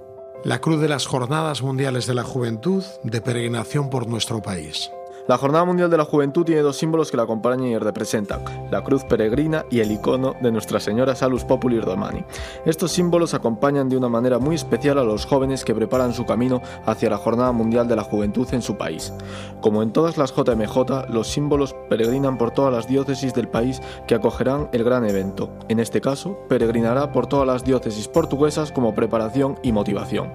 [0.46, 4.92] La Cruz de las Jornadas Mundiales de la Juventud de peregrinación por nuestro país.
[5.28, 8.84] La Jornada Mundial de la Juventud tiene dos símbolos que la acompañan y representan, la
[8.84, 12.24] cruz peregrina y el icono de Nuestra Señora Salus Populi Romani.
[12.64, 16.62] Estos símbolos acompañan de una manera muy especial a los jóvenes que preparan su camino
[16.84, 19.12] hacia la Jornada Mundial de la Juventud en su país.
[19.60, 24.14] Como en todas las JMJ, los símbolos peregrinan por todas las diócesis del país que
[24.14, 25.50] acogerán el gran evento.
[25.68, 30.32] En este caso, peregrinará por todas las diócesis portuguesas como preparación y motivación.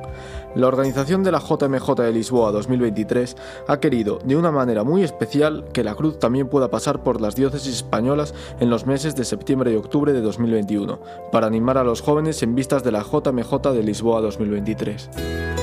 [0.54, 3.38] La organización de la JMJ de Lisboa 2023
[3.70, 7.36] ha querido, de una manera muy especial, que la cruz también pueda pasar por las
[7.36, 11.00] diócesis españolas en los meses de septiembre y octubre de 2021,
[11.32, 15.61] para animar a los jóvenes en vistas de la JMJ de Lisboa 2023.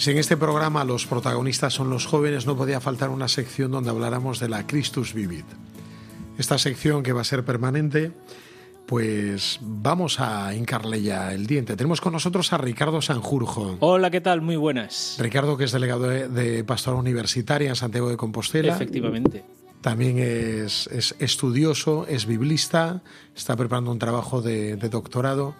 [0.00, 3.90] Si en este programa los protagonistas son los jóvenes, no podía faltar una sección donde
[3.90, 5.44] habláramos de la Christus Vivit.
[6.38, 8.10] Esta sección que va a ser permanente,
[8.86, 11.76] pues vamos a hincarle ya el diente.
[11.76, 13.76] Tenemos con nosotros a Ricardo Sanjurjo.
[13.80, 14.40] Hola, ¿qué tal?
[14.40, 15.16] Muy buenas.
[15.18, 18.74] Ricardo, que es delegado de, de Pastora Universitaria en Santiago de Compostela.
[18.74, 19.44] Efectivamente.
[19.80, 23.02] También es, es, estudioso, es biblista,
[23.34, 25.54] está preparando un trabajo de, de, doctorado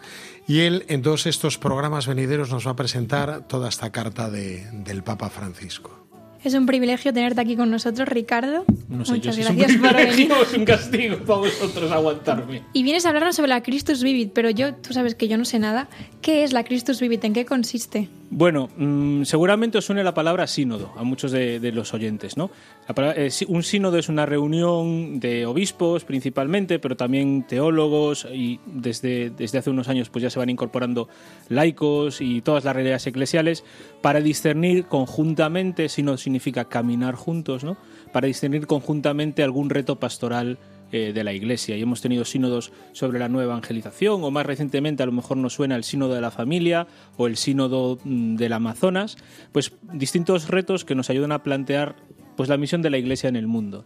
[0.47, 4.67] y él en todos estos programas venideros nos va a presentar toda esta carta de,
[4.73, 6.00] del Papa Francisco.
[6.43, 8.65] Es un privilegio tenerte aquí con nosotros, Ricardo.
[8.89, 10.09] No sé Muchas yo si gracias es un por venir.
[10.15, 12.63] privilegio es un castigo para vosotros aguantarme.
[12.73, 15.45] Y vienes a hablarnos sobre la Christus Vivit, pero yo, tú sabes que yo no
[15.45, 15.89] sé nada.
[16.23, 17.25] ¿Qué es la Christus Vivit?
[17.25, 18.09] ¿En qué consiste?
[18.33, 22.51] Bueno, mmm, seguramente os suene la palabra sínodo a muchos de, de los oyentes, ¿no?
[22.89, 28.61] La palabra, eh, un sínodo es una reunión de obispos principalmente, pero también teólogos y
[28.67, 31.09] desde, desde hace unos años pues ya se van incorporando
[31.49, 33.65] laicos y todas las realidades eclesiales
[34.01, 37.77] para discernir conjuntamente, sínodo significa caminar juntos, ¿no?
[38.13, 40.59] Para discernir conjuntamente algún reto pastoral
[40.93, 41.77] eh, de la Iglesia.
[41.77, 45.55] Y hemos tenido sínodos sobre la nueva evangelización, o más recientemente a lo mejor nos
[45.55, 49.17] suena el sínodo de la familia o el sínodo mm, del Amazonas,
[49.51, 51.97] pues distintos retos que nos ayudan a plantear
[52.37, 53.85] pues la misión de la Iglesia en el mundo.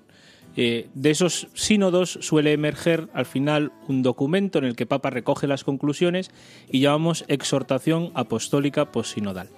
[0.56, 5.46] Eh, de esos sínodos suele emerger al final un documento en el que Papa recoge
[5.46, 6.30] las conclusiones
[6.70, 9.48] y llamamos exhortación apostólica posinodal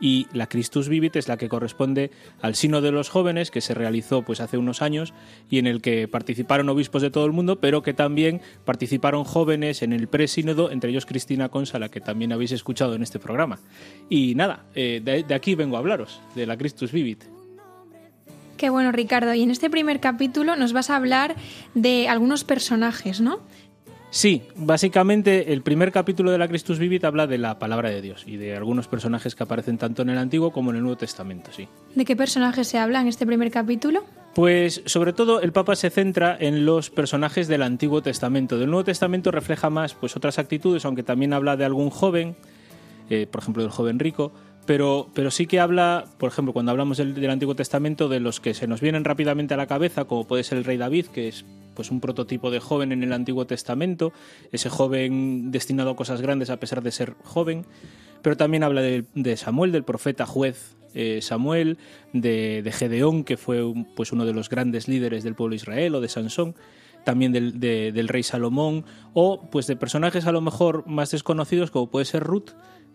[0.00, 3.74] y la Christus Vivit es la que corresponde al Sino de los Jóvenes que se
[3.74, 5.12] realizó pues hace unos años
[5.48, 9.82] y en el que participaron obispos de todo el mundo, pero que también participaron jóvenes
[9.82, 13.58] en el presínodo, entre ellos Cristina Consala, que también habéis escuchado en este programa.
[14.08, 17.24] Y nada, eh, de, aquí vengo a hablaros, de la Christus Vivit.
[18.56, 19.32] Qué bueno, Ricardo.
[19.32, 21.34] Y en este primer capítulo nos vas a hablar
[21.74, 23.40] de algunos personajes, ¿no?
[24.12, 28.24] Sí, básicamente el primer capítulo de la Christus Vivit habla de la palabra de Dios
[28.26, 31.52] y de algunos personajes que aparecen tanto en el Antiguo como en el Nuevo Testamento,
[31.52, 31.68] sí.
[31.94, 34.02] ¿De qué personajes se habla en este primer capítulo?
[34.34, 38.58] Pues sobre todo el Papa se centra en los personajes del Antiguo Testamento.
[38.58, 42.34] Del Nuevo Testamento refleja más pues otras actitudes, aunque también habla de algún joven,
[43.10, 44.32] eh, por ejemplo del joven rico,
[44.66, 48.54] pero, pero sí que habla, por ejemplo, cuando hablamos del, Antiguo Testamento, de los que
[48.54, 51.44] se nos vienen rápidamente a la cabeza, como puede ser el rey David, que es
[51.74, 54.12] pues un prototipo de joven en el Antiguo Testamento,
[54.52, 57.64] ese joven destinado a cosas grandes a pesar de ser joven,
[58.22, 61.78] pero también habla de, Samuel, del profeta juez eh, Samuel,
[62.12, 63.62] de, de, Gedeón, que fue
[63.94, 66.54] pues uno de los grandes líderes del pueblo de Israel, o de Sansón,
[67.04, 68.84] también del, de, del rey Salomón,
[69.14, 72.50] o pues de personajes a lo mejor más desconocidos, como puede ser Ruth,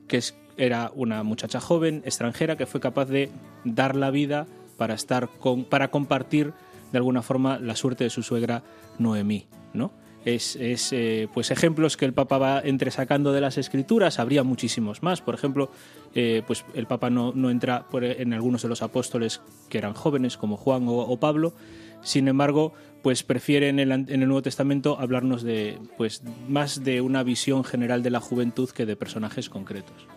[0.08, 3.30] que es, era una muchacha joven, extranjera, que fue capaz de
[3.64, 4.48] dar la vida
[4.78, 6.54] para, estar con, para compartir
[6.92, 8.64] de alguna forma la suerte de su suegra
[9.00, 9.92] Noemí, ¿no?
[10.24, 15.04] Es, es eh, pues ejemplos que el Papa va entresacando de las escrituras, habría muchísimos
[15.04, 15.22] más.
[15.22, 15.70] Por ejemplo,
[16.16, 20.36] eh, pues el Papa no, no entra en algunos de los apóstoles que eran jóvenes,
[20.36, 21.54] como Juan o, o Pablo.
[22.02, 27.02] Sin embargo, pues prefiere en el, en el, Nuevo Testamento hablarnos de pues más de
[27.02, 30.08] una visión general de la juventud que de personajes concretos.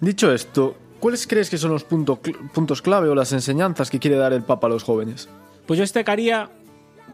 [0.00, 2.20] Dicho esto, ¿cuáles crees que son los punto,
[2.54, 5.28] puntos clave o las enseñanzas que quiere dar el Papa a los jóvenes?
[5.66, 6.50] Pues yo destacaría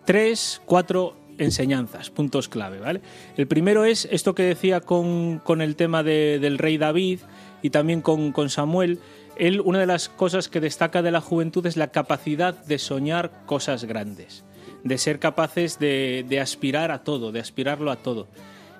[0.04, 3.02] tres, cuatro enseñanzas, puntos clave, ¿vale?
[3.36, 7.20] El primero es esto que decía con, con el tema de, del rey David
[7.60, 9.00] y también con, con Samuel.
[9.36, 13.44] Él, una de las cosas que destaca de la juventud es la capacidad de soñar
[13.46, 14.44] cosas grandes,
[14.84, 18.28] de ser capaces de, de aspirar a todo, de aspirarlo a todo.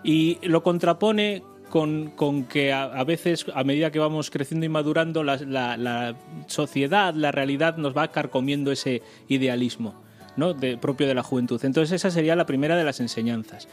[0.04, 5.24] Y lo contrapone con, con, que a, veces, a medida que vamos creciendo y madurando,
[5.24, 9.94] la, la, la, sociedad, la realidad nos va carcomiendo ese idealismo
[10.36, 10.54] ¿no?
[10.54, 11.62] de, propio de la juventud.
[11.64, 13.68] Entonces esa sería la primera de las enseñanzas.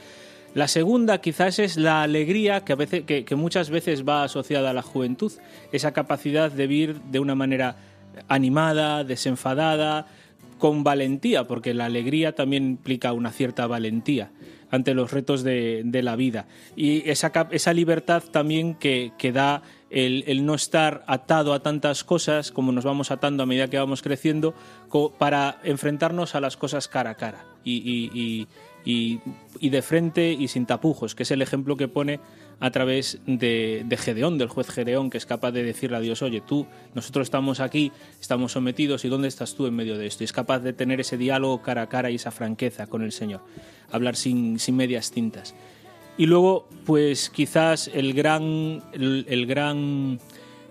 [0.56, 4.70] La segunda quizás es la alegría que, a veces, que, que muchas veces va asociada
[4.70, 5.32] a la juventud,
[5.72, 7.78] esa capacidad de vivir de una manera
[8.28, 10.08] animada, desenfadada,
[10.60, 14.32] con valentía, porque la alegría también implica una cierta valentía
[14.74, 16.48] ante los retos de, de la vida.
[16.76, 19.62] Y esa, esa libertad también que, que da
[19.94, 24.02] el, no estar atado a tantas cosas como nos vamos atando a medida que vamos
[24.02, 24.56] creciendo
[25.20, 28.48] para enfrentarnos a las cosas cara a cara y,
[28.86, 32.20] y, de frente y sin tapujos, que es el ejemplo que pone
[32.60, 36.22] a través de, de, Gedeón, del juez Gedeón, que es capaz de decirle a Dios,
[36.22, 40.24] oye, tú, nosotros estamos aquí, estamos sometidos, ¿y dónde estás tú en medio de esto?
[40.24, 43.12] Y es capaz de tener ese diálogo cara a cara y esa franqueza con el
[43.12, 43.42] Señor,
[43.92, 45.56] hablar sin, sin medias tintas.
[46.18, 50.20] Y luego, pues quizás el gran, el, gran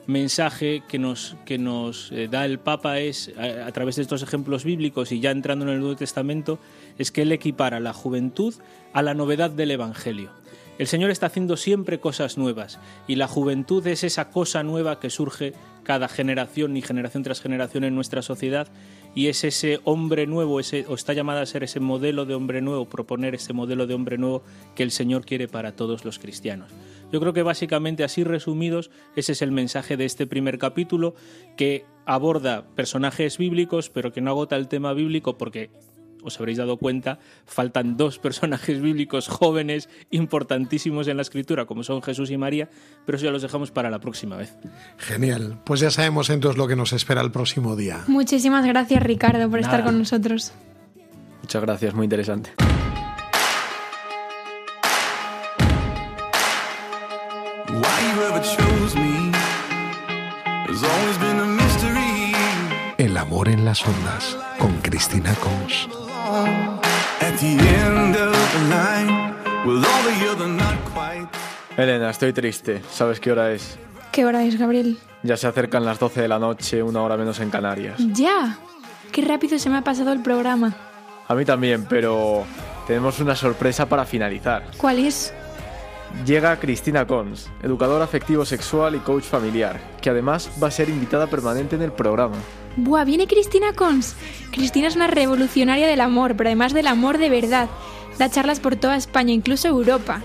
[0.07, 4.23] mensaje que nos, que nos eh, da el Papa es, a, a través de estos
[4.23, 6.59] ejemplos bíblicos y ya entrando en el Nuevo Testamento,
[6.97, 8.55] es que él equipara la juventud
[8.93, 10.31] a la novedad del Evangelio.
[10.79, 15.11] El Señor está haciendo siempre cosas nuevas y la juventud es esa cosa nueva que
[15.11, 18.69] surge cada generación y generación tras generación en nuestra sociedad
[19.15, 22.61] y es ese hombre nuevo, ese, o está llamada a ser ese modelo de hombre
[22.63, 24.43] nuevo, proponer ese modelo de hombre nuevo
[24.75, 26.71] que el Señor quiere para todos los cristianos.
[27.13, 31.15] Yo creo que básicamente así resumidos, ese es el mensaje de este primer capítulo
[31.57, 35.71] que aborda personajes bíblicos, pero que no agota el tema bíblico porque
[36.23, 42.03] os habréis dado cuenta, faltan dos personajes bíblicos jóvenes importantísimos en la escritura, como son
[42.03, 42.69] Jesús y María,
[43.05, 44.57] pero eso ya los dejamos para la próxima vez.
[44.99, 45.61] Genial.
[45.65, 48.05] Pues ya sabemos entonces lo que nos espera el próximo día.
[48.07, 50.53] Muchísimas gracias, Ricardo, por estar con nosotros.
[51.43, 52.53] Muchas gracias, muy interesante.
[62.99, 66.12] El amor en las ondas con Cristina Cons.
[66.23, 69.35] At the end of the line,
[69.67, 71.29] with all the other not quite.
[71.77, 72.81] Elena, estoy triste.
[72.91, 73.79] ¿Sabes qué hora es?
[74.13, 74.99] ¿Qué hora es, Gabriel?
[75.23, 77.97] Ya se acercan las 12 de la noche, una hora menos en Canarias.
[78.13, 78.59] Ya.
[79.11, 80.75] Qué rápido se me ha pasado el programa.
[81.27, 82.45] A mí también, pero
[82.87, 84.65] tenemos una sorpresa para finalizar.
[84.77, 85.33] ¿Cuál es?
[86.27, 91.27] Llega Cristina Cons, educadora afectivo sexual y coach familiar, que además va a ser invitada
[91.27, 92.37] permanente en el programa.
[92.77, 94.15] Buah, viene Cristina Cons.
[94.51, 97.69] Cristina es una revolucionaria del amor, pero además del amor de verdad.
[98.19, 100.23] Da charlas por toda España, incluso Europa.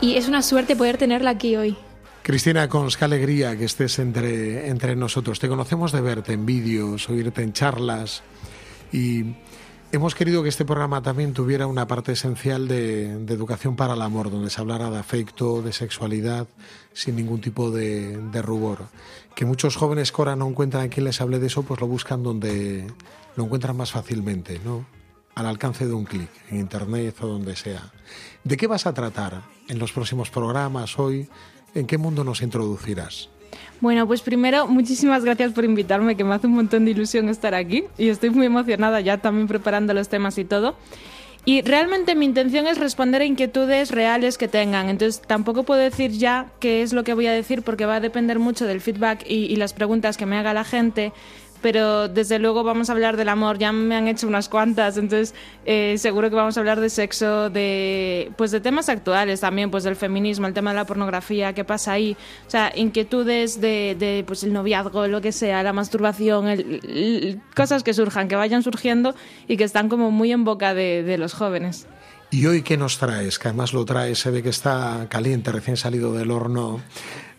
[0.00, 1.76] Y es una suerte poder tenerla aquí hoy.
[2.22, 5.38] Cristina Cons, qué alegría que estés entre, entre nosotros.
[5.38, 8.22] Te conocemos de verte en vídeos, oírte en charlas
[8.92, 9.34] y
[9.92, 14.30] hemos querido que este programa también tuviera una parte esencial de, educación para el amor,
[14.30, 16.46] donde se hablara de afecto, de sexualidad,
[16.92, 18.86] sin ningún tipo de rubor.
[19.34, 21.86] Que muchos jóvenes que ahora no encuentran a quien les hable de eso, pues lo
[21.86, 22.86] buscan donde
[23.36, 24.86] lo encuentran más fácilmente, ¿no?
[25.34, 27.92] Al alcance de un clic, en internet o donde sea.
[28.44, 31.28] ¿De qué vas a tratar en los próximos programas hoy?
[31.74, 33.28] ¿En qué mundo nos introducirás?
[33.80, 37.54] Bueno, pues primero, muchísimas gracias por invitarme, que me hace un montón de ilusión estar
[37.54, 40.76] aquí y estoy muy emocionada ya también preparando los temas y todo.
[41.46, 44.88] Y realmente mi intención es responder a inquietudes reales que tengan.
[44.88, 48.00] Entonces tampoco puedo decir ya qué es lo que voy a decir porque va a
[48.00, 51.12] depender mucho del feedback y, y las preguntas que me haga la gente.
[51.64, 53.56] Pero desde luego vamos a hablar del amor.
[53.56, 55.34] Ya me han hecho unas cuantas, entonces
[55.64, 59.82] eh, seguro que vamos a hablar de sexo, de pues de temas actuales también, pues
[59.82, 64.24] del feminismo, el tema de la pornografía, qué pasa ahí, o sea, inquietudes de, de
[64.26, 69.14] pues el noviazgo, lo que sea, la masturbación, el- cosas que surjan, que vayan surgiendo
[69.48, 71.86] y que están como muy en boca de, de los jóvenes.
[72.30, 73.38] ¿Y hoy qué nos traes?
[73.38, 76.82] Que además lo traes, se ve que está caliente, recién salido del horno,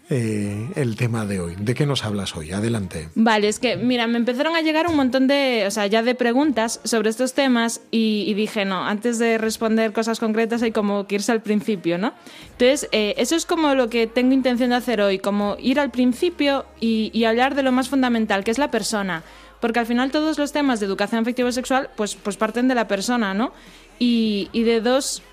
[0.10, 1.56] eh, el tema de hoy.
[1.60, 2.52] ¿De qué nos hablas hoy?
[2.52, 3.10] Adelante.
[3.16, 6.14] Vale, es que, mira, me empezaron a llegar un montón de, o sea, ya de
[6.14, 11.16] preguntas sobre estos temas y, dije, no, antes de responder cosas concretas hay como que
[11.16, 12.14] irse al principio, ¿no?
[12.52, 15.90] Entonces, eh, eso es como lo que tengo intención de hacer hoy, como ir al
[15.90, 19.24] principio y, hablar de lo más fundamental, que es la persona.
[19.60, 23.34] Porque al final todos los temas de educación afectivo-sexual, pues, pues parten de la persona,
[23.34, 23.52] ¿no?
[23.98, 25.24] Y de dos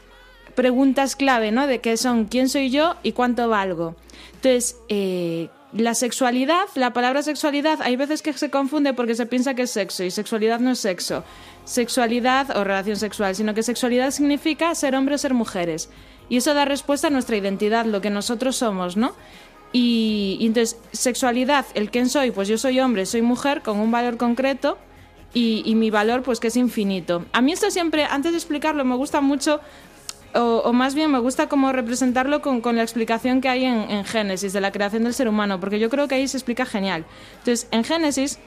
[0.54, 1.66] preguntas clave, ¿no?
[1.66, 3.94] De qué son quién soy yo y cuánto valgo.
[4.34, 9.54] Entonces, eh, la sexualidad, la palabra sexualidad, hay veces que se confunde porque se piensa
[9.54, 11.24] que es sexo y sexualidad no es sexo.
[11.64, 15.88] Sexualidad o relación sexual, sino que sexualidad significa ser hombre o ser mujeres.
[16.28, 19.14] Y eso da respuesta a nuestra identidad, lo que nosotros somos, ¿no?
[19.72, 24.18] Y, entonces, sexualidad, el quién soy, pues yo soy hombre, soy mujer con un valor
[24.18, 24.76] concreto
[25.34, 27.24] y mi valor pues que es infinito.
[27.32, 29.60] A mí esto siempre, antes de explicarlo, me gusta mucho,
[30.34, 34.04] o, más bien me gusta como representarlo con, con la explicación que hay en, en
[34.04, 37.04] Génesis, de la creación del ser humano, porque yo creo que ahí se explica genial.
[37.38, 38.38] Entonces, en Génesis,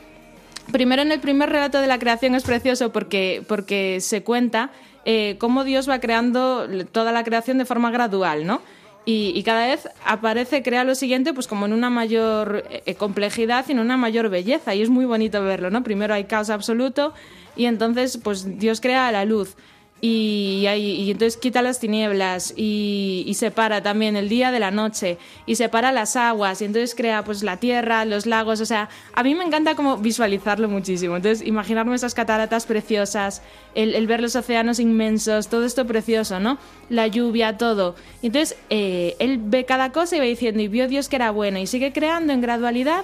[0.71, 4.71] primero en el primer relato de la creación es precioso porque, porque se cuenta
[5.05, 8.61] eh, cómo Dios va creando toda la creación de forma gradual, ¿no?
[9.07, 13.63] Y, y cada vez aparece, crea lo siguiente, pues como en una mayor eh, complejidad
[13.67, 14.73] y en una mayor belleza.
[14.73, 15.83] Y es muy bonito verlo, ¿no?
[15.83, 17.13] Primero hay caos absoluto
[17.55, 19.55] y entonces, pues Dios crea la luz.
[20.01, 25.17] Y, hay- y entonces quita las tinieblas y, separa también el día de la noche
[25.45, 29.23] y separa las aguas y entonces crea pues la tierra, los lagos, o sea, a
[29.23, 33.41] mí me encanta como visualizarlo muchísimo, entonces imaginarme esas cataratas preciosas,
[33.73, 36.57] el, el ver los océanos inmensos, todo esto precioso, ¿no?
[36.89, 37.95] La lluvia, todo.
[38.21, 41.31] Y entonces eh, él ve cada cosa y va diciendo y vio Dios que era
[41.31, 43.03] bueno y sigue creando en gradualidad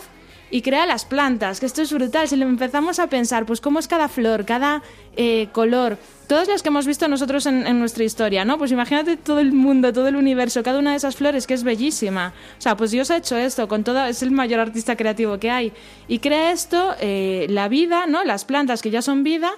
[0.52, 2.28] y crea las plantas, que esto es brutal.
[2.28, 4.84] Si le empezamos a pensar, pues cómo es cada flor, cada
[5.16, 5.97] eh, color,
[6.28, 8.58] todas las que hemos visto nosotros en, nuestra historia, ¿no?
[8.58, 11.64] Pues imagínate todo el mundo, todo el universo, cada una de esas flores que es
[11.64, 12.34] bellísima.
[12.60, 15.49] O sea, pues Dios ha hecho esto con todo, es el mayor artista creativo que
[15.49, 15.72] hay.
[16.10, 18.26] Y crea esto, eh, la vida, ¿no?
[18.26, 19.52] Las plantas que ya son vida.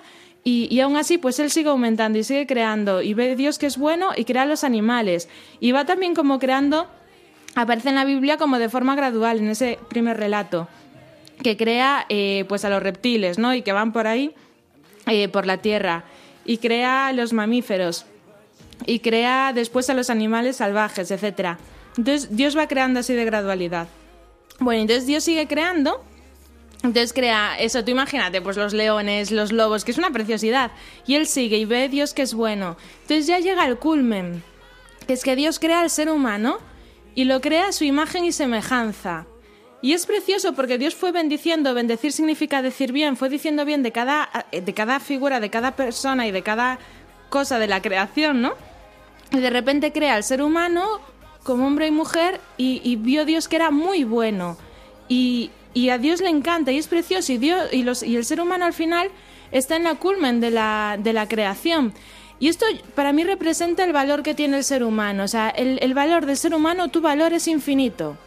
[0.46, 3.02] Y, y, aún así, pues él sigue aumentando y sigue creando.
[3.02, 5.30] Y ve Dios que es bueno y crea los animales.
[5.62, 6.88] Y va también como creando,
[7.56, 10.68] aparece en la Biblia como de forma gradual, en ese primer relato,
[11.44, 13.54] que crea eh, pues a los reptiles, ¿no?
[13.54, 14.34] Y que van por ahí,
[15.06, 16.06] eh, por la tierra
[16.46, 18.06] y crea a los mamíferos
[18.86, 21.58] y crea después a los animales salvajes, etc.
[21.98, 23.88] Entonces Dios va creando así de gradualidad.
[24.60, 26.04] Bueno, entonces Dios sigue creando.
[26.84, 30.72] Entonces crea eso, tú imagínate, pues los leones, los lobos, que es una preciosidad.
[31.08, 32.76] Y él sigue y ve Dios que es bueno.
[33.04, 34.44] Entonces ya llega el culmen,
[35.08, 36.58] que es que Dios crea al ser humano
[37.16, 39.28] y lo crea a su imagen y semejanza.
[39.84, 43.92] Y es precioso porque Dios fue bendiciendo, bendecir significa decir bien, fue diciendo bien de
[43.92, 46.80] cada, de cada figura, de cada persona y de cada
[47.28, 48.54] cosa de la creación, ¿no?
[49.34, 51.02] Y de repente crea al ser humano
[51.44, 54.56] como hombre y mujer y, vio Dios que era muy bueno.
[55.10, 58.64] Y, y, a Dios le encanta y es precioso y, Dios, y, el ser humano
[58.64, 59.10] al final
[59.52, 61.94] está en la culmen de la, de la creación.
[62.40, 62.66] Y esto
[62.96, 65.26] para mí representa el valor que tiene el ser humano.
[65.26, 68.18] O sea, el valor del ser humano, tu valor es infinito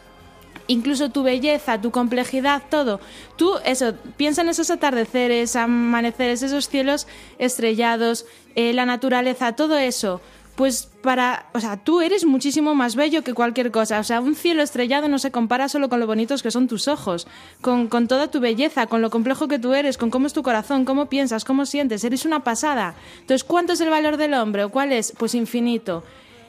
[0.66, 3.00] incluso tu belleza, tu complejidad, todo.
[3.36, 7.06] Tú, eso, piensa en esos atardeceres, amaneceres, esos cielos
[7.38, 10.20] estrellados, eh, la naturaleza, todo eso.
[10.56, 14.00] Pues para, o sea, tú eres muchísimo más bello que cualquier cosa.
[14.00, 16.88] O sea, un cielo estrellado no se compara solo con lo bonitos que son tus
[16.88, 17.26] ojos,
[17.60, 20.42] con, con toda tu belleza, con lo complejo que tú eres, con cómo es tu
[20.42, 22.04] corazón, cómo piensas, cómo sientes.
[22.04, 22.94] Eres una pasada.
[23.20, 25.12] Entonces, ¿cuánto es el valor del hombre o cuál es?
[25.18, 26.02] Pues infinito.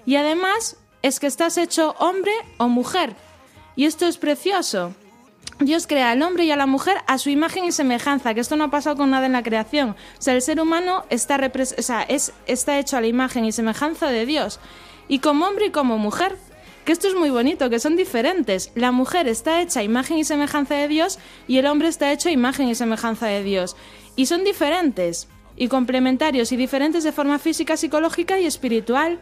[0.06, 3.16] Y además es que estás hecho hombre o mujer.
[3.78, 4.94] Y esto es precioso.
[5.60, 8.56] Dios crea al hombre y a la mujer a su imagen y semejanza, que esto
[8.56, 9.92] no ha pasado con nada en la creación.
[9.92, 14.60] O sea, el ser humano está, hecho a la imagen y semejanza de Dios.
[15.08, 16.36] Y como hombre y como mujer.
[16.86, 18.72] Que esto es muy bonito, que son diferentes.
[18.74, 22.30] La mujer está hecha a imagen y semejanza de Dios y el hombre está hecho
[22.30, 23.76] a imagen y semejanza de Dios.
[24.16, 29.20] Y son diferentes y complementarios y diferentes de forma física, psicológica y espiritual.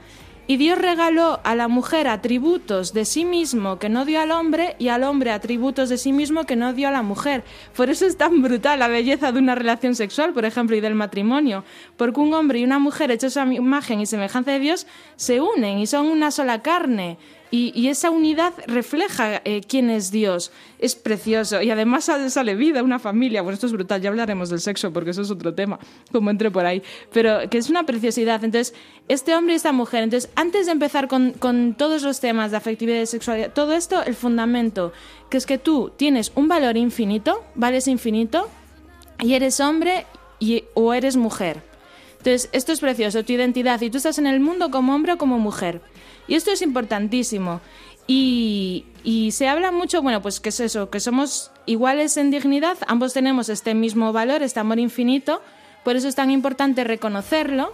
[0.48, 4.76] Y Dios regaló a la mujer atributos de sí mismo que no dio al hombre
[4.78, 7.44] y al hombre atributos de sí mismo que no dio a la mujer.
[7.76, 10.94] Por eso es tan brutal la belleza de una relación sexual, por ejemplo, y del
[10.94, 11.64] matrimonio.
[11.98, 14.86] Porque un hombre y una mujer hechos a imagen y semejanza de Dios
[15.16, 17.18] se unen y son una sola carne.
[17.52, 20.52] Y, esa unidad refleja eh, quién es Dios.
[20.80, 21.62] Es precioso.
[21.62, 23.42] Y además sale, vida, una familia.
[23.42, 24.02] Bueno, esto es brutal.
[24.02, 25.80] Ya hablaremos del sexo porque eso es otro tema,
[26.12, 26.84] como entré por ahí.
[27.14, 28.44] Pero que es una preciosidad.
[28.44, 28.74] Entonces,
[29.08, 30.04] este hombre y esta mujer.
[30.04, 34.04] Entonces, antes de empezar con, con todos los temas de afectividad y sexualidad, todo esto,
[34.04, 34.92] el fundamento,
[35.30, 38.50] que es que tú tienes un valor infinito, vales infinito,
[39.20, 40.06] y eres hombre
[40.40, 41.64] y, o eres mujer.
[42.18, 43.80] Entonces, esto es precioso, tu identidad.
[43.82, 45.82] Y tú estás en el mundo como hombre o como mujer.
[46.28, 47.62] Y esto es importantísimo.
[48.08, 48.86] Y,
[49.32, 53.50] se habla mucho, bueno, pues que es eso, que somos iguales en dignidad, ambos tenemos
[53.50, 55.42] este mismo valor, este amor infinito,
[55.84, 57.74] por eso es tan importante reconocerlo,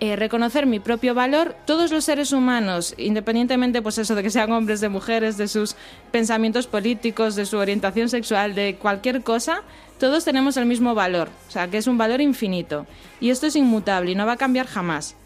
[0.00, 4.52] eh, reconocer mi propio valor, todos los seres humanos, independientemente pues eso de que sean
[4.52, 5.76] hombres, de mujeres, de sus
[6.10, 9.62] pensamientos políticos, de su orientación sexual, de cualquier cosa,
[9.98, 12.86] todos tenemos el mismo valor, o sea, que es un valor infinito.
[13.20, 15.16] Y esto es inmutable y no va a cambiar jamás.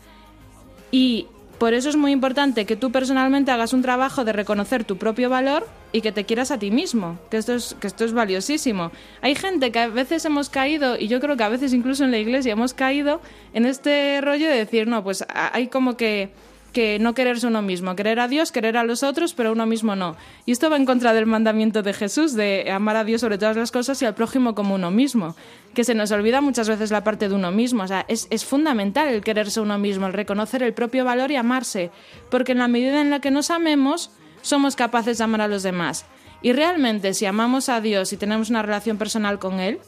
[0.90, 1.26] Y
[1.58, 5.28] por eso es muy importante que tú personalmente hagas un trabajo de reconocer tu propio
[5.28, 8.92] valor y que te quieras a ti mismo, que esto es, que esto es valiosísimo.
[9.22, 12.12] Hay gente que a veces hemos caído, y yo creo que a veces incluso en
[12.12, 13.20] la iglesia hemos caído
[13.54, 16.30] en este rollo de decir, no, pues hay como que
[16.72, 19.96] que no quererse uno mismo, querer a Dios, querer a los otros, pero uno mismo
[19.96, 20.16] no.
[20.46, 23.56] Y esto va en contra del mandamiento de Jesús de amar a Dios sobre todas
[23.56, 25.34] las cosas y al prójimo como uno mismo,
[25.78, 27.84] que se nos olvida muchas veces la parte de uno mismo.
[27.84, 31.36] O sea, es, es fundamental el quererse uno mismo, el reconocer el propio valor y
[31.36, 31.92] amarse,
[32.32, 34.10] porque en la medida en la que nos amemos,
[34.42, 36.04] somos capaces de amar a los demás.
[36.42, 39.78] Y realmente, si amamos a Dios y tenemos una relación personal con Él,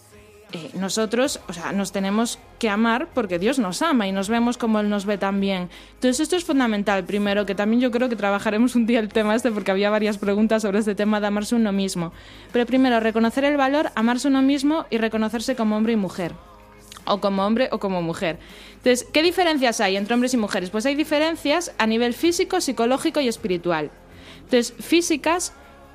[0.53, 4.59] eh, nosotros, o sea, nos tenemos que amar porque Dios nos ama y nos vemos
[4.59, 5.70] como Él nos ve también.
[5.94, 9.34] Entonces esto es fundamental, primero, que también yo creo que trabajaremos un día el tema
[9.34, 12.12] este porque había varias preguntas sobre este tema de amarse uno mismo.
[12.53, 16.34] Pero primero, reconocer el valor, amarse uno mismo y reconocerse como hombre y mujer
[17.05, 18.38] o como hombre o como mujer.
[18.76, 20.70] Entonces, ¿qué diferencias hay entre hombres y mujeres?
[20.70, 23.90] Pues hay diferencias a nivel físico, psicológico y espiritual.
[24.44, 25.53] Entonces, físicas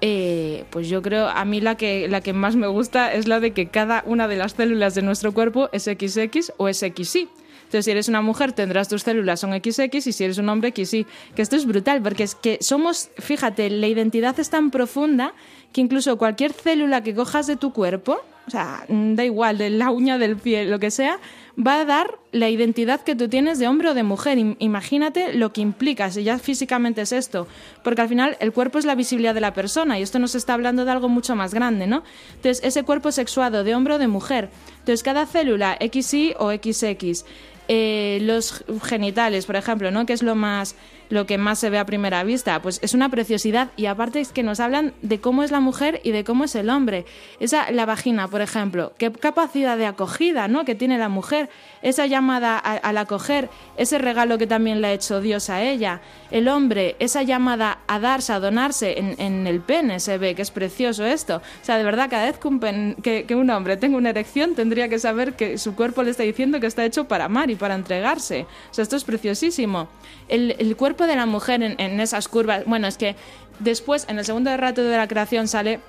[0.07, 3.39] eh, pues yo creo, a mí la que, la que más me gusta es la
[3.39, 7.27] de que cada una de las células de nuestro cuerpo es XX o es XY.
[7.63, 10.71] Entonces, si eres una mujer, tendrás tus células son XX y si eres un hombre,
[10.75, 11.07] XY.
[11.35, 15.33] Que esto es brutal, porque es que somos, fíjate, la identidad es tan profunda
[15.75, 19.69] que incluso cualquier célula que cojas de tu cuerpo, o sea, mm, da igual, de
[19.71, 21.19] la uña del pie, lo que sea,
[21.59, 24.37] va a dar la identidad que tú tienes de hombre o de mujer.
[24.37, 27.45] Im- Imagínate lo que implica, si ya físicamente es esto,
[27.83, 30.53] porque al final el cuerpo es la visibilidad de la persona y esto nos está
[30.53, 32.03] hablando de algo mucho más grande, ¿no?
[32.37, 34.51] Entonces, ese cuerpo sexuado de hombre o de mujer.
[34.79, 37.25] Entonces, cada célula XY o XX.
[37.67, 40.05] Eh, los genitales, por ejemplo, ¿no?
[40.05, 40.75] Que es lo más
[41.09, 44.31] lo que más se ve a primera vista, pues es una preciosidad y aparte es
[44.31, 47.05] que nos hablan de cómo es la mujer y de cómo es el hombre.
[47.39, 50.65] Esa la vagina, por ejemplo, qué capacidad de acogida, ¿no?
[50.65, 51.49] que tiene la mujer,
[51.81, 56.01] esa llamada a- al acoger, ese regalo que también le ha hecho Dios a ella.
[56.31, 60.41] El hombre, esa llamada a darse, a donarse en, en el pene, se ve que
[60.41, 61.37] es precioso esto.
[61.37, 64.09] O sea, de verdad, cada vez que un, pen- que, que un hombre tenga una
[64.09, 67.49] erección, tendría que saber que su cuerpo le está diciendo que está hecho para amar
[67.51, 68.45] y para entregarse.
[68.71, 69.87] O sea, esto es preciosísimo.
[70.27, 73.15] El, el cuerpo de la mujer en, en esas curvas, bueno, es que
[73.59, 75.79] después, en el segundo rato de la creación, sale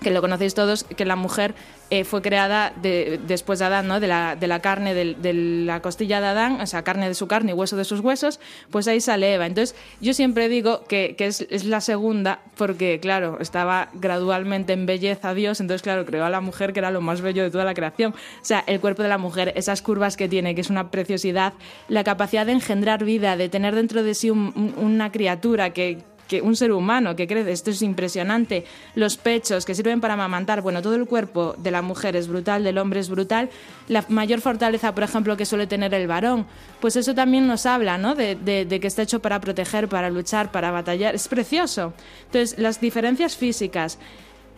[0.00, 1.54] que lo conocéis todos, que la mujer
[1.90, 3.98] eh, fue creada de- después de Adán, ¿no?
[4.00, 7.26] De la, de la carne, de, la costilla de Adán, o sea, carne de su
[7.26, 8.38] carne y hueso de sus huesos,
[8.70, 9.46] pues ahí sale Eva.
[9.46, 15.34] Entonces, yo siempre digo que, que es, la segunda, porque, claro, estaba gradualmente en belleza
[15.34, 17.74] Dios, entonces, claro, creó a la mujer, que era lo más bello de toda la
[17.74, 18.12] creación.
[18.14, 21.54] O sea, el cuerpo de la mujer, esas curvas que tiene, que es una preciosidad,
[21.88, 25.98] la capacidad de engendrar vida, de tener dentro de sí un- un- una criatura que
[26.30, 28.64] que un ser humano que crece, esto es impresionante,
[28.94, 32.62] los pechos que sirven para amamantar, bueno, todo el cuerpo de la mujer es brutal,
[32.62, 33.50] del hombre es brutal,
[33.88, 36.46] la mayor fortaleza, por ejemplo, que suele tener el varón,
[36.80, 38.14] pues eso también nos habla, ¿no?
[38.14, 38.38] De,
[38.80, 41.94] que está hecho para proteger, para luchar, para batallar, es precioso.
[42.26, 43.98] Entonces, las diferencias físicas,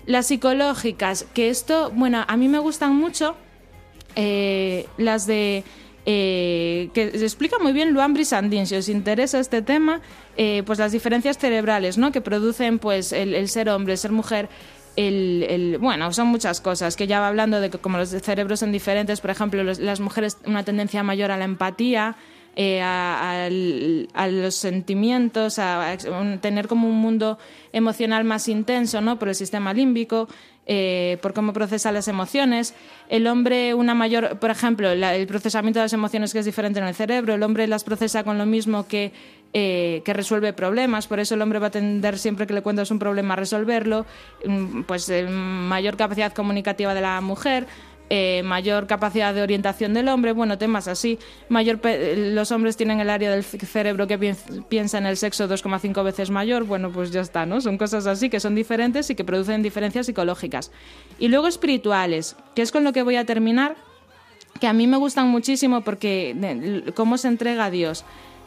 [0.05, 3.35] las psicológicas, que esto, bueno, a mí me gustan mucho,
[4.15, 5.65] eh, las de
[6.05, 10.01] eh, que se explica muy bien Luan Brisandín, si os interesa este tema,
[10.37, 12.13] eh, pues las diferencias cerebrales, ¿no?
[12.13, 14.49] Que producen, pues, el, ser hombre, el ser mujer.
[14.95, 18.61] El, el- bueno, son muchas cosas, que ya va hablando de que como los cerebros
[18.61, 22.15] son diferentes, por ejemplo, los- las mujeres una tendencia mayor a la empatía,
[22.57, 25.97] eh, a, a los sentimientos, a,
[26.43, 27.39] tener como un mundo
[27.73, 29.19] emocional más intenso, ¿no?
[29.19, 30.29] Por el sistema límbico,
[30.67, 32.75] eh, por cómo procesa las emociones.
[33.09, 36.79] El hombre, una mayor, por ejemplo, la- el procesamiento de las emociones que es diferente
[36.81, 39.13] en el cerebro, el hombre las procesa con lo mismo que,
[39.55, 42.91] eh, que resuelve problemas, por eso el hombre va a tender siempre que le cuentas
[42.91, 44.07] un problema a resolverlo,
[44.47, 47.67] Mm, pues eh, mayor capacidad comunicativa de la mujer.
[48.15, 51.19] eh, mayor capacidad de orientación del hombre, bueno, temas así.
[51.49, 51.81] Mayor
[52.35, 56.29] los hombres tienen el área del cerebro que pien- piensa en el sexo 2,5 veces
[56.31, 57.63] mayor, bueno, pues ya está, ¿no?
[57.63, 60.73] Son cosas así que son diferentes y que producen diferencias psicológicas.
[61.19, 63.77] Y luego espirituales, que es con lo que voy a terminar,
[64.61, 66.37] que a mí me gustan muchísimo porque
[66.95, 68.05] cómo se entrega a Dios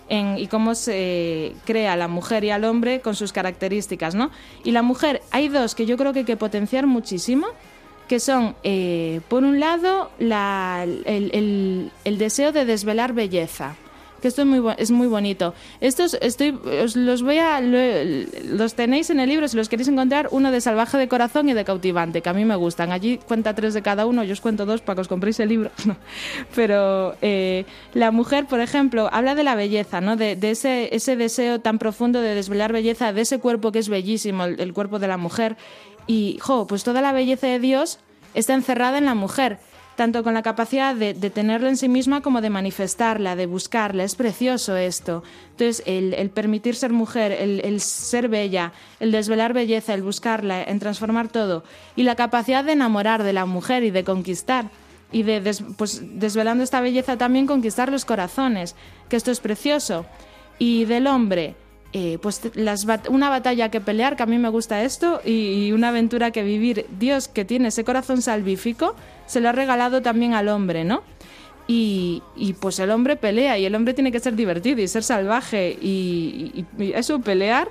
[0.10, 4.32] en- y cómo se crea la mujer y al hombre con sus características, ¿no?
[4.64, 7.48] Y la mujer, hay dos que yo creo que hay que potenciar muchísimo,
[8.08, 13.76] que son, eh, por un lado, la- el, el- el deseo de desvelar belleza.
[14.26, 15.54] Que esto es muy, es muy bonito.
[15.82, 16.50] Estos estoy,
[16.84, 17.62] os los voy a.
[17.62, 18.26] lo-
[18.58, 21.54] los tenéis en el libro, si los queréis encontrar, uno de salvaje de corazón y
[21.54, 22.92] de cautivante, que a mí me gustan.
[22.92, 25.50] Allí cuenta tres de cada uno, yo os cuento dos para que os compréis el
[25.50, 25.70] libro.
[26.56, 30.16] Pero eh, la mujer, por ejemplo, habla de la belleza, ¿no?
[30.16, 34.46] De, ese, ese deseo tan profundo de desvelar belleza, de ese cuerpo que es bellísimo,
[34.46, 35.56] el, el cuerpo de la mujer.
[36.08, 38.00] Y, jo, pues toda la belleza de Dios
[38.34, 39.60] está encerrada en la mujer
[39.96, 44.04] tanto con la capacidad de, de tenerla en sí misma como de manifestarla, de buscarla.
[44.04, 45.24] Es precioso esto.
[45.52, 50.80] Entonces, el, permitir ser mujer, el, el ser bella, el desvelar belleza, el buscarla, en
[50.80, 51.64] transformar todo.
[51.96, 54.70] Y la capacidad de enamorar de la mujer y de conquistar.
[55.12, 58.76] Y de, des- pues, desvelando esta belleza también conquistar los corazones,
[59.08, 60.06] que esto es precioso.
[60.60, 61.56] Y del hombre,
[61.98, 62.42] eh, pues
[63.08, 66.88] una batalla que pelear, que a mí me gusta esto, y, una aventura que vivir.
[67.00, 71.04] Dios, que tiene ese corazón salvífico, se lo ha regalado también al hombre, ¿no?
[71.70, 75.04] Y, y, pues el hombre pelea, y el hombre tiene que ser divertido y ser
[75.04, 77.70] salvaje, y, eso, pelear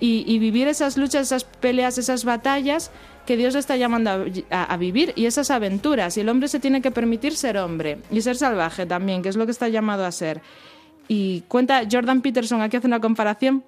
[0.00, 2.90] y, vivir esas luchas, esas peleas, esas batallas
[3.26, 4.10] que Dios le está llamando
[4.50, 6.16] a- a vivir, y esas aventuras.
[6.16, 9.36] Y el hombre se tiene que permitir ser hombre, y ser salvaje también, que es
[9.36, 10.40] lo que está llamado a ser.
[11.08, 13.62] Y cuenta Jordan Peterson, aquí hace una comparación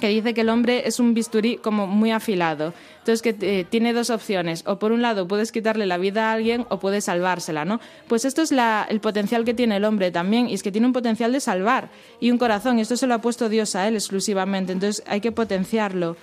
[0.00, 2.72] que dice que el hombre es un bisturí como muy afilado.
[3.00, 4.62] Entonces que eh, tiene dos opciones.
[4.66, 7.80] O por un lado puedes quitarle la vida a alguien o puedes salvársela, ¿no?
[8.06, 10.48] Pues esto es la- el potencial que tiene el hombre también.
[10.48, 11.88] Y es que tiene un potencial de salvar
[12.20, 12.78] y un corazón.
[12.78, 14.72] Y esto se lo ha puesto Dios a él exclusivamente.
[14.72, 16.16] Entonces hay que potenciarlo.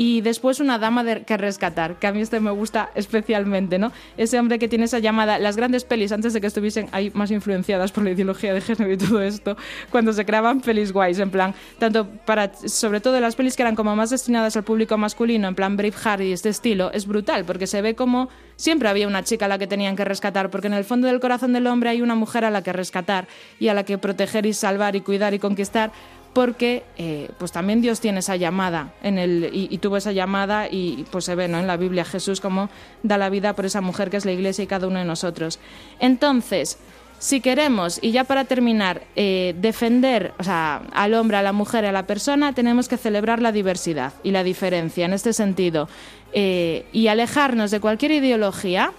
[0.00, 3.92] Y después una dama de, que rescatar, que a mí este me gusta especialmente, ¿no?
[4.16, 7.30] Ese hombre que tiene esa llamada, las grandes pelis antes de que estuviesen ahí más
[7.30, 9.58] influenciadas por la ideología de género y todo esto,
[9.90, 13.76] cuando se creaban pelis guays, en plan, tanto para, sobre todo las pelis que eran
[13.76, 17.66] como más destinadas al público masculino, en plan Braveheart y este estilo, es brutal, porque
[17.66, 20.74] se ve como siempre había una chica a la que tenían que rescatar, porque en
[20.74, 23.28] el fondo del corazón del hombre hay una mujer a la que rescatar
[23.58, 25.92] y a la que proteger y salvar y cuidar y conquistar,
[26.32, 29.18] porque eh, pues también Dios tiene esa llamada en
[29.52, 31.58] y, tuvo esa llamada y pues se ve ¿no?
[31.58, 32.70] en la Biblia Jesús como
[33.02, 35.58] da la vida por esa mujer que es la iglesia y cada uno de nosotros.
[35.98, 36.78] Entonces,
[37.18, 41.84] si queremos, y ya para terminar, eh, defender o sea, al hombre, a la mujer,
[41.84, 45.88] a la persona, tenemos que celebrar la diversidad y la diferencia en este sentido
[46.32, 48.92] eh, y alejarnos de cualquier ideología,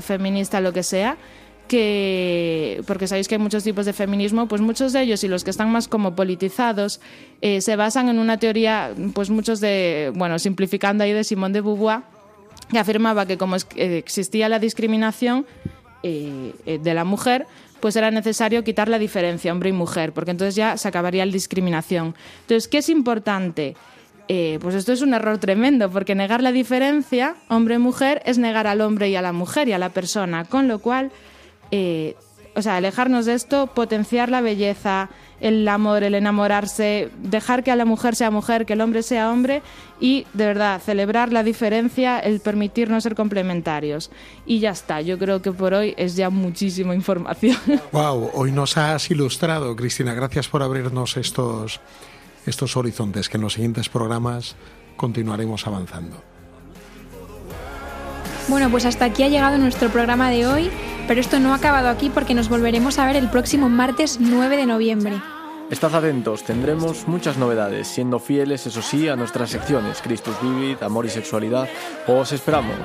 [0.00, 1.16] feminista, lo que sea,
[1.68, 5.44] que, porque sabéis que hay muchos tipos de feminismo, pues muchos de ellos y los
[5.44, 7.00] que están más como politizados
[7.40, 11.60] eh, se basan en una teoría, pues muchos de, bueno, simplificando ahí de Simón de
[11.60, 12.00] Beauvoir,
[12.70, 15.46] que afirmaba que como eh, existía la discriminación
[16.02, 16.52] eh,
[16.82, 17.46] de la mujer,
[17.80, 21.32] pues era necesario quitar la diferencia hombre y mujer, porque entonces ya se acabaría la
[21.32, 22.16] discriminación.
[22.40, 23.76] Entonces, ¿qué es importante?
[24.60, 29.08] pues esto es un error tremendo, porque negar la diferencia hombre-mujer es negar al hombre
[29.08, 31.10] y a la mujer y a la persona, con lo cual
[31.70, 32.16] eh,
[32.58, 35.10] o sea, alejarnos de esto, potenciar la belleza,
[35.40, 39.30] el amor, el enamorarse, dejar que a la mujer sea mujer, que el hombre sea
[39.30, 39.62] hombre
[40.00, 44.10] y de verdad celebrar la diferencia, el permitirnos ser complementarios.
[44.44, 47.56] Y ya está, yo creo que por hoy es ya muchísima información.
[47.92, 51.80] Wow, hoy nos has ilustrado, Cristina, gracias por abrirnos estos,
[52.44, 54.56] estos horizontes que en los siguientes programas
[54.96, 56.22] continuaremos avanzando.
[58.48, 60.70] Bueno, pues hasta aquí ha llegado nuestro programa de hoy.
[61.08, 64.58] Pero esto no ha acabado aquí porque nos volveremos a ver el próximo martes 9
[64.58, 65.22] de noviembre.
[65.70, 71.06] Estad atentos, tendremos muchas novedades, siendo fieles, eso sí, a nuestras secciones, Christus Vivid, Amor
[71.06, 71.66] y Sexualidad.
[72.06, 72.76] Os esperamos.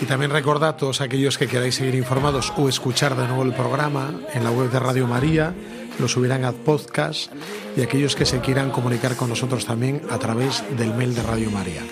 [0.00, 3.54] Y también recordad a todos aquellos que queráis seguir informados o escuchar de nuevo el
[3.54, 5.52] programa en la web de Radio María,
[5.98, 7.32] lo subirán a podcast
[7.76, 11.50] y aquellos que se quieran comunicar con nosotros también a través del mail de Radio
[11.50, 11.82] María.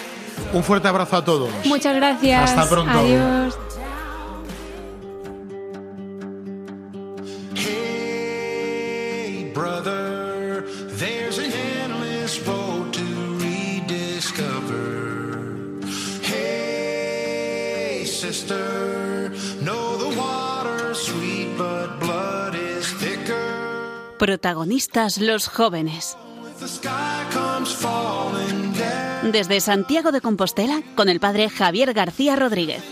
[0.52, 1.50] Un fuerte abrazo a todos.
[1.64, 2.50] Muchas gracias.
[2.50, 2.98] Hasta pronto.
[2.98, 3.56] Adiós.
[24.22, 26.16] Protagonistas los jóvenes.
[29.30, 32.82] Desde Santiago de Compostela con el padre Javier García Rodríguez.